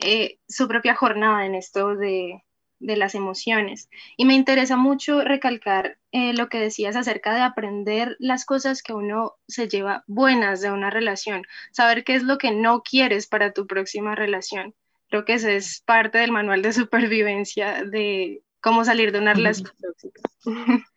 eh, 0.00 0.40
su 0.48 0.66
propia 0.66 0.96
jornada 0.96 1.46
en 1.46 1.54
esto 1.54 1.94
de, 1.94 2.43
de 2.84 2.96
las 2.96 3.14
emociones. 3.14 3.88
Y 4.16 4.24
me 4.24 4.34
interesa 4.34 4.76
mucho 4.76 5.22
recalcar 5.22 5.98
eh, 6.12 6.34
lo 6.34 6.48
que 6.48 6.58
decías 6.58 6.96
acerca 6.96 7.34
de 7.34 7.40
aprender 7.40 8.16
las 8.18 8.44
cosas 8.44 8.82
que 8.82 8.92
uno 8.92 9.34
se 9.48 9.68
lleva 9.68 10.04
buenas 10.06 10.60
de 10.60 10.70
una 10.70 10.90
relación, 10.90 11.44
saber 11.72 12.04
qué 12.04 12.14
es 12.14 12.22
lo 12.22 12.38
que 12.38 12.50
no 12.50 12.82
quieres 12.82 13.26
para 13.26 13.52
tu 13.52 13.66
próxima 13.66 14.14
relación. 14.14 14.74
Creo 15.08 15.24
que 15.24 15.34
ese 15.34 15.56
es 15.56 15.80
parte 15.80 16.18
del 16.18 16.32
manual 16.32 16.62
de 16.62 16.72
supervivencia 16.80 17.84
de 17.84 18.42
cómo 18.60 18.84
salir 18.84 19.12
de 19.12 19.18
una 19.18 19.34
relación 19.34 19.70
tóxica. 19.80 20.22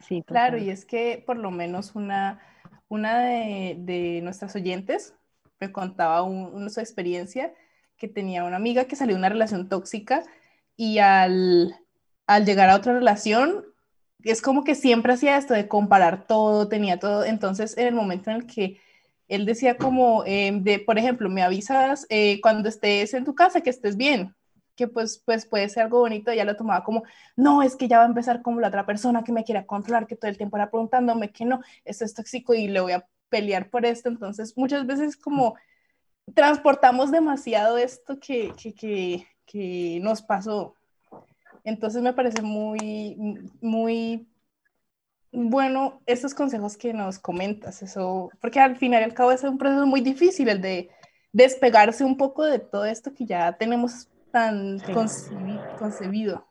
Sí, 0.00 0.24
claro, 0.24 0.58
y 0.58 0.70
es 0.70 0.84
que 0.84 1.22
por 1.24 1.36
lo 1.36 1.52
menos 1.52 1.94
una, 1.94 2.40
una 2.88 3.20
de, 3.20 4.18
nuestras 4.24 4.56
oyentes 4.56 5.14
me 5.60 5.70
contaba 5.70 6.22
una 6.24 6.68
su 6.68 6.80
experiencia 6.80 7.54
que 8.00 8.08
tenía 8.08 8.44
una 8.44 8.56
amiga 8.56 8.86
que 8.86 8.96
salió 8.96 9.14
de 9.14 9.20
una 9.20 9.28
relación 9.28 9.68
tóxica 9.68 10.24
y 10.76 10.98
al, 10.98 11.76
llegar 12.46 12.70
a 12.70 12.76
otra 12.76 12.94
relación, 12.94 13.66
es 14.24 14.42
como 14.42 14.64
que 14.64 14.74
siempre 14.74 15.12
hacía 15.12 15.36
esto 15.36 15.54
de 15.54 15.68
comparar 15.68 16.26
todo, 16.26 16.68
tenía 16.68 16.98
todo. 16.98 17.24
Entonces, 17.24 17.76
en 17.76 17.88
el 17.88 17.94
momento 17.94 18.30
en 18.30 18.36
el 18.36 18.46
que 18.46 18.80
él 19.28 19.44
decía 19.46 19.76
como, 19.76 20.24
em, 20.26 20.64
de, 20.64 20.78
por 20.78 20.98
ejemplo, 20.98 21.28
me 21.28 21.42
avisas 21.42 22.06
eh, 22.08 22.40
cuando 22.40 22.68
estés 22.68 23.14
en 23.14 23.24
tu 23.24 23.34
casa 23.34 23.60
que 23.60 23.70
estés 23.70 23.96
bien, 23.96 24.34
que 24.76 24.88
pues, 24.88 25.22
pues 25.24 25.44
puede 25.46 25.68
ser 25.68 25.84
algo 25.84 26.00
bonito, 26.00 26.32
ya 26.32 26.44
lo 26.44 26.56
tomaba 26.56 26.84
como, 26.84 27.02
no, 27.36 27.62
es 27.62 27.76
que 27.76 27.88
ya 27.88 27.98
va 27.98 28.04
a 28.04 28.08
empezar 28.08 28.42
como 28.42 28.60
la 28.60 28.68
otra 28.68 28.86
persona 28.86 29.24
que 29.24 29.32
me 29.32 29.44
quiera 29.44 29.66
controlar, 29.66 30.06
que 30.06 30.16
todo 30.16 30.30
el 30.30 30.38
tiempo 30.38 30.56
era 30.56 30.70
preguntándome 30.70 31.32
que 31.32 31.44
no, 31.44 31.60
esto 31.84 32.04
es 32.06 32.14
tóxico 32.14 32.54
y 32.54 32.68
le 32.68 32.80
voy 32.80 32.92
a 32.92 33.06
pelear 33.28 33.68
por 33.70 33.84
esto, 33.84 34.08
entonces 34.08 34.56
muchas 34.56 34.86
veces 34.86 35.16
como 35.16 35.56
transportamos 36.34 37.10
demasiado 37.10 37.78
esto 37.78 38.18
que, 38.18 38.52
que, 38.60 38.74
que, 38.74 39.26
que 39.46 39.98
nos 40.02 40.22
pasó. 40.22 40.74
Entonces 41.64 42.02
me 42.02 42.12
parece 42.12 42.42
muy, 42.42 43.16
muy 43.60 44.26
bueno 45.32 46.00
estos 46.06 46.34
consejos 46.34 46.76
que 46.76 46.92
nos 46.92 47.18
comentas, 47.18 47.82
eso, 47.82 48.30
porque 48.40 48.60
al 48.60 48.76
final 48.76 49.02
y 49.02 49.04
al 49.04 49.14
cabo 49.14 49.32
es 49.32 49.42
un 49.44 49.58
proceso 49.58 49.86
muy 49.86 50.00
difícil 50.00 50.48
el 50.48 50.60
de 50.60 50.90
despegarse 51.32 52.04
un 52.04 52.16
poco 52.16 52.44
de 52.44 52.58
todo 52.58 52.84
esto 52.84 53.14
que 53.14 53.26
ya 53.26 53.52
tenemos 53.56 54.08
tan 54.32 54.80
concebido. 55.78 56.46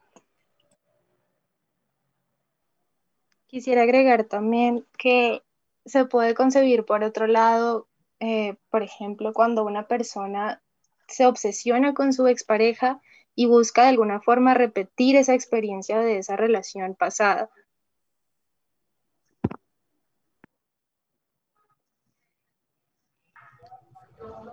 Quisiera 3.47 3.81
agregar 3.81 4.25
también 4.25 4.85
que 4.97 5.41
se 5.85 6.05
puede 6.05 6.35
concebir 6.35 6.85
por 6.85 7.03
otro 7.03 7.25
lado, 7.25 7.88
eh, 8.19 8.55
por 8.69 8.83
ejemplo, 8.83 9.33
cuando 9.33 9.63
una 9.63 9.87
persona 9.87 10.61
se 11.07 11.25
obsesiona 11.25 11.93
con 11.93 12.13
su 12.13 12.27
expareja 12.27 13.01
y 13.35 13.45
busca 13.45 13.83
de 13.83 13.89
alguna 13.89 14.21
forma 14.21 14.53
repetir 14.53 15.15
esa 15.15 15.33
experiencia 15.33 15.99
de 15.99 16.17
esa 16.17 16.35
relación 16.35 16.95
pasada. 16.95 17.49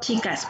Chicas 0.00 0.48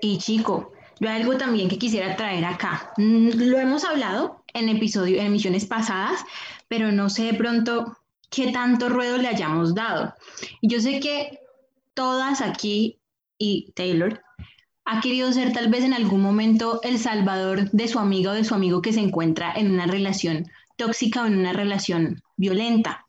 y 0.00 0.18
chico, 0.18 0.72
yo 1.00 1.10
algo 1.10 1.36
también 1.36 1.68
que 1.68 1.78
quisiera 1.78 2.16
traer 2.16 2.44
acá. 2.44 2.92
Mm, 2.96 3.30
lo 3.34 3.58
hemos 3.58 3.84
hablado 3.84 4.42
en 4.54 4.68
episodios, 4.68 5.20
en 5.20 5.26
emisiones 5.26 5.66
pasadas, 5.66 6.24
pero 6.68 6.92
no 6.92 7.10
sé 7.10 7.24
de 7.24 7.34
pronto 7.34 7.98
qué 8.30 8.52
tanto 8.52 8.88
ruedo 8.88 9.18
le 9.18 9.28
hayamos 9.28 9.74
dado. 9.74 10.14
Yo 10.62 10.80
sé 10.80 11.00
que 11.00 11.43
todas 11.94 12.40
aquí 12.40 13.00
y 13.38 13.72
Taylor 13.74 14.22
ha 14.84 15.00
querido 15.00 15.32
ser 15.32 15.52
tal 15.52 15.68
vez 15.68 15.82
en 15.84 15.94
algún 15.94 16.20
momento 16.20 16.80
el 16.82 16.98
salvador 16.98 17.70
de 17.70 17.88
su 17.88 17.98
amiga 17.98 18.32
o 18.32 18.34
de 18.34 18.44
su 18.44 18.54
amigo 18.54 18.82
que 18.82 18.92
se 18.92 19.00
encuentra 19.00 19.52
en 19.54 19.72
una 19.72 19.86
relación 19.86 20.46
tóxica 20.76 21.22
o 21.22 21.26
en 21.26 21.38
una 21.38 21.52
relación 21.52 22.20
violenta. 22.36 23.06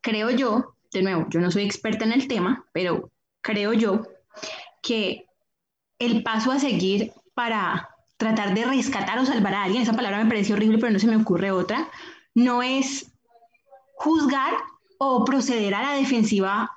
Creo 0.00 0.30
yo, 0.30 0.76
de 0.92 1.02
nuevo, 1.02 1.26
yo 1.28 1.40
no 1.40 1.50
soy 1.50 1.64
experta 1.64 2.04
en 2.04 2.12
el 2.12 2.26
tema, 2.26 2.64
pero 2.72 3.10
creo 3.42 3.72
yo 3.74 4.02
que 4.82 5.26
el 5.98 6.22
paso 6.22 6.52
a 6.52 6.58
seguir 6.58 7.12
para 7.34 7.88
tratar 8.16 8.54
de 8.54 8.64
rescatar 8.64 9.18
o 9.18 9.26
salvar 9.26 9.54
a 9.54 9.64
alguien, 9.64 9.82
esa 9.82 9.94
palabra 9.94 10.22
me 10.22 10.28
parece 10.28 10.52
horrible, 10.52 10.78
pero 10.78 10.92
no 10.92 10.98
se 10.98 11.06
me 11.06 11.16
ocurre 11.16 11.50
otra, 11.50 11.88
no 12.34 12.62
es 12.62 13.12
juzgar 13.94 14.54
o 14.98 15.24
proceder 15.24 15.74
a 15.74 15.82
la 15.82 15.92
defensiva 15.94 16.70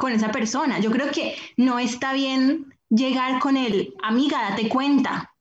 con 0.00 0.12
esa 0.12 0.32
persona. 0.32 0.80
Yo 0.80 0.90
creo 0.90 1.12
que 1.12 1.36
no 1.56 1.78
está 1.78 2.12
bien 2.12 2.74
llegar 2.88 3.38
con 3.38 3.56
el, 3.56 3.94
amiga, 4.02 4.50
date 4.50 4.68
cuenta, 4.68 5.32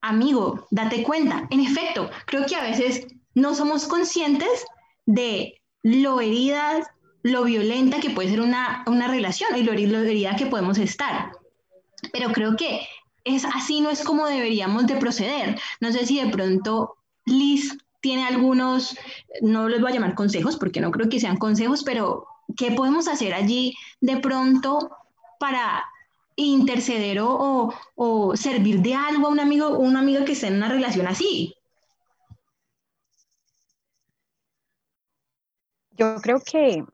amigo, 0.00 0.66
date 0.70 1.02
cuenta. 1.02 1.46
En 1.50 1.60
efecto, 1.60 2.10
creo 2.26 2.46
que 2.46 2.56
a 2.56 2.62
veces 2.62 3.06
no 3.34 3.54
somos 3.54 3.86
conscientes 3.86 4.64
de 5.04 5.60
lo 5.82 6.20
herida, 6.20 6.80
lo 7.22 7.44
violenta 7.44 8.00
que 8.00 8.10
puede 8.10 8.30
ser 8.30 8.40
una, 8.40 8.84
relación 9.06 9.56
y 9.56 9.62
lo, 9.62 9.72
lo 9.72 9.98
herida 10.00 10.34
que 10.34 10.46
podemos 10.46 10.78
estar 10.78 11.32
pero 12.12 12.32
creo 12.32 12.56
que 12.56 12.80
es 13.24 13.44
así 13.44 13.80
no 13.80 13.90
es 13.90 14.02
como 14.02 14.26
deberíamos 14.26 14.86
de 14.86 14.96
proceder. 14.96 15.58
No 15.80 15.92
sé 15.92 16.06
si 16.06 16.20
de 16.20 16.30
pronto 16.30 16.96
Liz 17.24 17.76
tiene 18.00 18.26
algunos, 18.26 18.96
no 19.42 19.68
les 19.68 19.80
voy 19.80 19.90
a 19.90 19.94
llamar 19.94 20.14
consejos 20.14 20.56
porque 20.56 20.80
no 20.80 20.90
creo 20.90 21.08
que 21.08 21.20
sean 21.20 21.36
consejos, 21.36 21.82
pero 21.82 22.26
¿qué 22.56 22.72
podemos 22.72 23.08
hacer 23.08 23.34
allí 23.34 23.74
de 24.00 24.18
pronto 24.18 24.90
para 25.38 25.84
interceder 26.36 27.20
o, 27.20 27.72
o, 27.94 28.36
servir 28.36 28.80
de 28.80 28.94
algo 28.94 29.26
a 29.26 29.30
un 29.30 29.40
amigo 29.40 29.68
o 29.68 29.78
una 29.78 30.00
amiga 30.00 30.24
que 30.24 30.32
esté 30.32 30.48
en 30.48 30.56
una 30.56 30.68
relación 30.68 31.06
así? 31.06 31.54
Yo 35.92 36.16
creo 36.20 36.40
que 36.40 36.84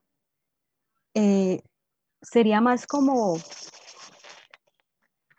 eh, 1.14 1.60
sería 2.20 2.60
más 2.60 2.86
como 2.86 3.36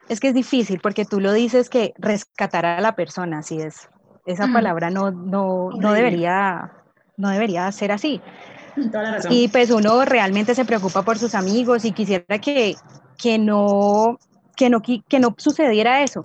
es 0.09 0.19
que 0.19 0.27
es 0.29 0.33
difícil 0.33 0.79
porque 0.81 1.05
tú 1.05 1.19
lo 1.19 1.31
dices 1.31 1.69
que 1.69 1.93
rescatar 1.97 2.65
a 2.65 2.81
la 2.81 2.95
persona, 2.95 3.39
así 3.39 3.61
es. 3.61 3.89
Esa 4.25 4.47
palabra 4.47 4.89
no, 4.89 5.11
no, 5.11 5.69
no, 5.71 5.91
debería, 5.91 6.71
no 7.17 7.29
debería 7.29 7.69
ser 7.71 7.91
así. 7.91 8.21
Y 9.29 9.47
pues 9.47 9.71
uno 9.71 10.05
realmente 10.05 10.55
se 10.55 10.65
preocupa 10.65 11.03
por 11.03 11.17
sus 11.17 11.35
amigos 11.35 11.85
y 11.85 11.91
quisiera 11.91 12.39
que, 12.39 12.75
que, 13.17 13.37
no, 13.37 14.19
que, 14.55 14.69
no, 14.69 14.81
que 14.81 15.19
no 15.19 15.35
sucediera 15.37 16.03
eso. 16.03 16.21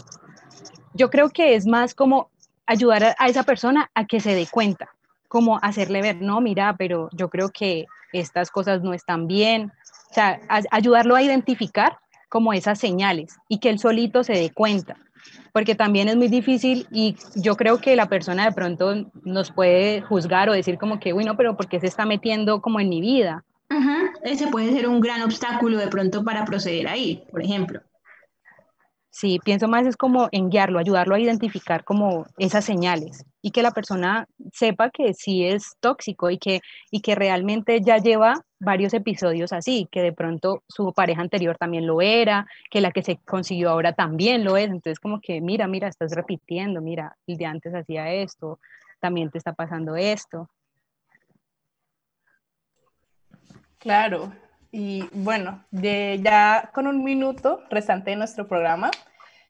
Yo 0.94 1.10
creo 1.10 1.30
que 1.30 1.54
es 1.54 1.66
más 1.66 1.94
como 1.94 2.30
ayudar 2.66 3.16
a, 3.18 3.28
esa 3.28 3.42
persona 3.42 3.90
a 3.94 4.06
que 4.06 4.20
se 4.20 4.34
dé 4.34 4.46
cuenta, 4.50 4.88
como 5.28 5.58
hacerle 5.62 6.02
ver, 6.02 6.20
no, 6.20 6.40
mira, 6.40 6.76
pero 6.76 7.08
yo 7.12 7.28
creo 7.28 7.50
que 7.50 7.86
estas 8.12 8.50
cosas 8.50 8.82
no 8.82 8.94
están 8.94 9.26
bien. 9.26 9.72
O 10.10 10.14
sea, 10.14 10.40
ayudarlo 10.70 11.16
a 11.16 11.22
identificar 11.22 11.98
como 12.28 12.52
esas 12.52 12.78
señales 12.78 13.36
y 13.48 13.58
que 13.58 13.70
él 13.70 13.78
solito 13.78 14.24
se 14.24 14.34
dé 14.34 14.50
cuenta, 14.50 14.96
porque 15.52 15.74
también 15.74 16.08
es 16.08 16.16
muy 16.16 16.28
difícil 16.28 16.86
y 16.90 17.16
yo 17.36 17.56
creo 17.56 17.78
que 17.78 17.96
la 17.96 18.08
persona 18.08 18.44
de 18.44 18.52
pronto 18.52 19.10
nos 19.24 19.50
puede 19.50 20.02
juzgar 20.02 20.48
o 20.48 20.52
decir 20.52 20.78
como 20.78 21.00
que, 21.00 21.12
bueno, 21.12 21.36
pero 21.36 21.56
¿por 21.56 21.68
qué 21.68 21.80
se 21.80 21.86
está 21.86 22.06
metiendo 22.06 22.60
como 22.60 22.80
en 22.80 22.88
mi 22.88 23.00
vida? 23.00 23.44
Ese 24.22 24.48
puede 24.48 24.72
ser 24.72 24.88
un 24.88 25.00
gran 25.00 25.22
obstáculo 25.22 25.78
de 25.78 25.88
pronto 25.88 26.24
para 26.24 26.44
proceder 26.44 26.88
ahí, 26.88 27.24
por 27.30 27.42
ejemplo. 27.42 27.80
Sí, 29.10 29.40
pienso 29.44 29.68
más 29.68 29.86
es 29.86 29.96
como 29.96 30.28
en 30.32 30.48
guiarlo, 30.48 30.78
ayudarlo 30.78 31.14
a 31.14 31.20
identificar 31.20 31.84
como 31.84 32.26
esas 32.38 32.64
señales 32.64 33.24
y 33.42 33.50
que 33.50 33.62
la 33.62 33.70
persona 33.70 34.26
sepa 34.52 34.90
que 34.90 35.14
sí 35.14 35.44
es 35.44 35.76
tóxico 35.80 36.30
y 36.30 36.38
que, 36.38 36.60
y 36.90 37.00
que 37.00 37.14
realmente 37.14 37.80
ya 37.80 37.98
lleva 37.98 38.34
varios 38.60 38.92
episodios 38.94 39.52
así, 39.52 39.88
que 39.90 40.02
de 40.02 40.12
pronto 40.12 40.62
su 40.68 40.92
pareja 40.92 41.22
anterior 41.22 41.56
también 41.56 41.86
lo 41.86 42.00
era, 42.00 42.46
que 42.70 42.80
la 42.80 42.90
que 42.90 43.02
se 43.02 43.18
consiguió 43.18 43.70
ahora 43.70 43.92
también 43.92 44.44
lo 44.44 44.56
es, 44.56 44.66
entonces 44.66 44.98
como 44.98 45.20
que 45.20 45.40
mira, 45.40 45.68
mira, 45.68 45.88
estás 45.88 46.12
repitiendo, 46.12 46.80
mira, 46.80 47.16
el 47.26 47.36
de 47.36 47.46
antes 47.46 47.74
hacía 47.74 48.12
esto, 48.12 48.58
también 49.00 49.30
te 49.30 49.38
está 49.38 49.52
pasando 49.52 49.94
esto. 49.94 50.50
Claro, 53.78 54.32
y 54.72 55.08
bueno, 55.12 55.64
de 55.70 56.20
ya 56.22 56.70
con 56.74 56.88
un 56.88 57.04
minuto 57.04 57.62
restante 57.70 58.10
de 58.10 58.16
nuestro 58.16 58.48
programa, 58.48 58.90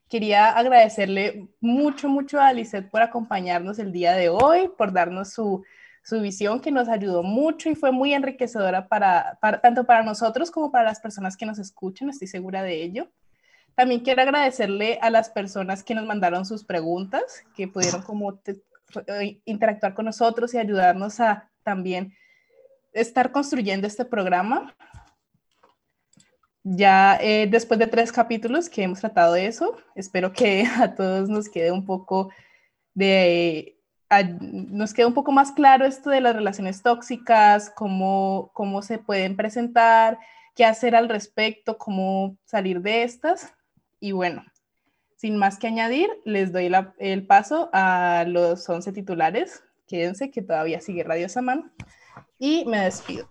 quería 0.09 0.49
agradecerle 0.49 1.47
mucho, 1.61 2.09
mucho 2.09 2.41
a 2.41 2.51
Lisette 2.51 2.89
por 2.89 3.01
acompañarnos 3.01 3.79
el 3.79 3.91
día 3.91 4.13
de 4.13 4.29
hoy, 4.29 4.69
por 4.77 4.91
darnos 4.91 5.31
su, 5.31 5.63
su 6.03 6.19
visión 6.19 6.59
que 6.59 6.71
nos 6.71 6.89
ayudó 6.89 7.23
mucho 7.23 7.69
y 7.69 7.75
fue 7.75 7.91
muy 7.91 8.13
enriquecedora 8.13 8.87
para, 8.87 9.37
tanto 9.61 9.85
para 9.85 10.03
nosotros 10.03 10.49
como 10.51 10.71
para 10.71 10.85
las 10.85 10.99
personas 10.99 11.37
que 11.37 11.45
nos 11.45 11.59
escuchan, 11.59 12.09
estoy 12.09 12.27
segura 12.27 12.63
de 12.63 12.81
ello. 12.81 13.09
También 13.75 14.01
quiero 14.01 14.21
agradecerle 14.23 14.99
a 15.01 15.09
las 15.09 15.29
personas 15.29 15.83
que 15.83 15.95
nos 15.95 16.05
mandaron 16.05 16.45
sus 16.45 16.65
preguntas, 16.65 17.45
que 17.55 17.67
pudieron 17.67 18.01
como 18.01 18.41
eh, 19.07 19.39
interactuar 19.45 19.93
con 19.93 20.05
nosotros 20.05 20.53
y 20.53 20.57
ayudarnos 20.57 21.19
a 21.19 21.49
también 21.63 22.13
estar 22.91 23.31
construyendo 23.31 23.87
este 23.87 24.03
programa. 24.03 24.75
Ya 26.71 27.17
eh, 27.19 27.47
después 27.49 27.79
de 27.79 27.87
tres 27.87 28.11
capítulos 28.11 28.69
que 28.69 28.83
hemos 28.83 28.99
tratado 28.99 29.33
de 29.33 29.47
eso, 29.47 29.75
espero 29.95 30.33
que 30.33 30.65
a 30.79 30.93
todos 30.93 31.27
nos 31.27 31.49
quede 31.49 31.71
un 31.71 31.83
poco 31.83 32.29
de 32.93 33.75
nos 34.41 34.93
quede 34.93 35.05
un 35.05 35.13
poco 35.13 35.31
más 35.31 35.51
claro 35.51 35.85
esto 35.85 36.09
de 36.09 36.21
las 36.21 36.35
relaciones 36.35 36.81
tóxicas, 36.81 37.71
cómo, 37.75 38.49
cómo 38.53 38.81
se 38.81 38.97
pueden 38.97 39.35
presentar, 39.35 40.17
qué 40.55 40.65
hacer 40.65 40.95
al 40.95 41.09
respecto, 41.09 41.77
cómo 41.77 42.37
salir 42.45 42.81
de 42.81 43.03
estas. 43.03 43.53
Y 43.99 44.11
bueno, 44.11 44.43
sin 45.15 45.37
más 45.37 45.59
que 45.59 45.67
añadir, 45.67 46.09
les 46.25 46.51
doy 46.51 46.71
el 46.97 47.27
paso 47.27 47.69
a 47.71 48.25
los 48.27 48.67
11 48.67 48.91
titulares. 48.93 49.63
Quédense 49.87 50.31
que 50.31 50.41
todavía 50.41 50.81
sigue 50.81 51.03
Radio 51.03 51.29
Samán. 51.29 51.71
Y 52.39 52.65
me 52.65 52.79
despido 52.79 53.29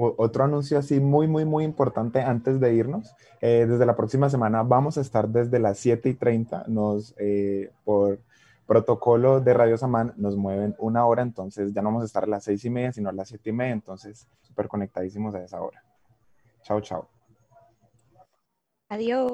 otro 0.00 0.44
anuncio 0.44 0.78
así 0.78 1.00
muy, 1.00 1.26
muy, 1.26 1.44
muy 1.44 1.64
importante 1.64 2.20
antes 2.20 2.60
de 2.60 2.74
irnos. 2.74 3.14
Eh, 3.40 3.66
desde 3.68 3.86
la 3.86 3.96
próxima 3.96 4.28
semana 4.30 4.62
vamos 4.62 4.98
a 4.98 5.00
estar 5.00 5.28
desde 5.28 5.58
las 5.58 5.78
7 5.78 6.08
y 6.08 6.14
30. 6.14 6.64
Nos, 6.68 7.14
eh, 7.18 7.70
por 7.84 8.18
protocolo 8.66 9.40
de 9.40 9.52
Radio 9.52 9.76
Samán, 9.76 10.14
nos 10.16 10.36
mueven 10.36 10.76
una 10.78 11.04
hora, 11.04 11.22
entonces 11.22 11.72
ya 11.72 11.82
no 11.82 11.88
vamos 11.88 12.04
a 12.04 12.06
estar 12.06 12.24
a 12.24 12.28
las 12.28 12.44
6 12.44 12.64
y 12.64 12.70
media, 12.70 12.92
sino 12.92 13.08
a 13.08 13.12
las 13.12 13.28
7 13.28 13.50
y 13.50 13.52
media, 13.52 13.72
entonces 13.72 14.28
súper 14.42 14.68
conectadísimos 14.68 15.34
a 15.34 15.42
esa 15.42 15.60
hora. 15.60 15.82
Chao, 16.62 16.80
chao. 16.80 17.08
Adiós. 18.88 19.32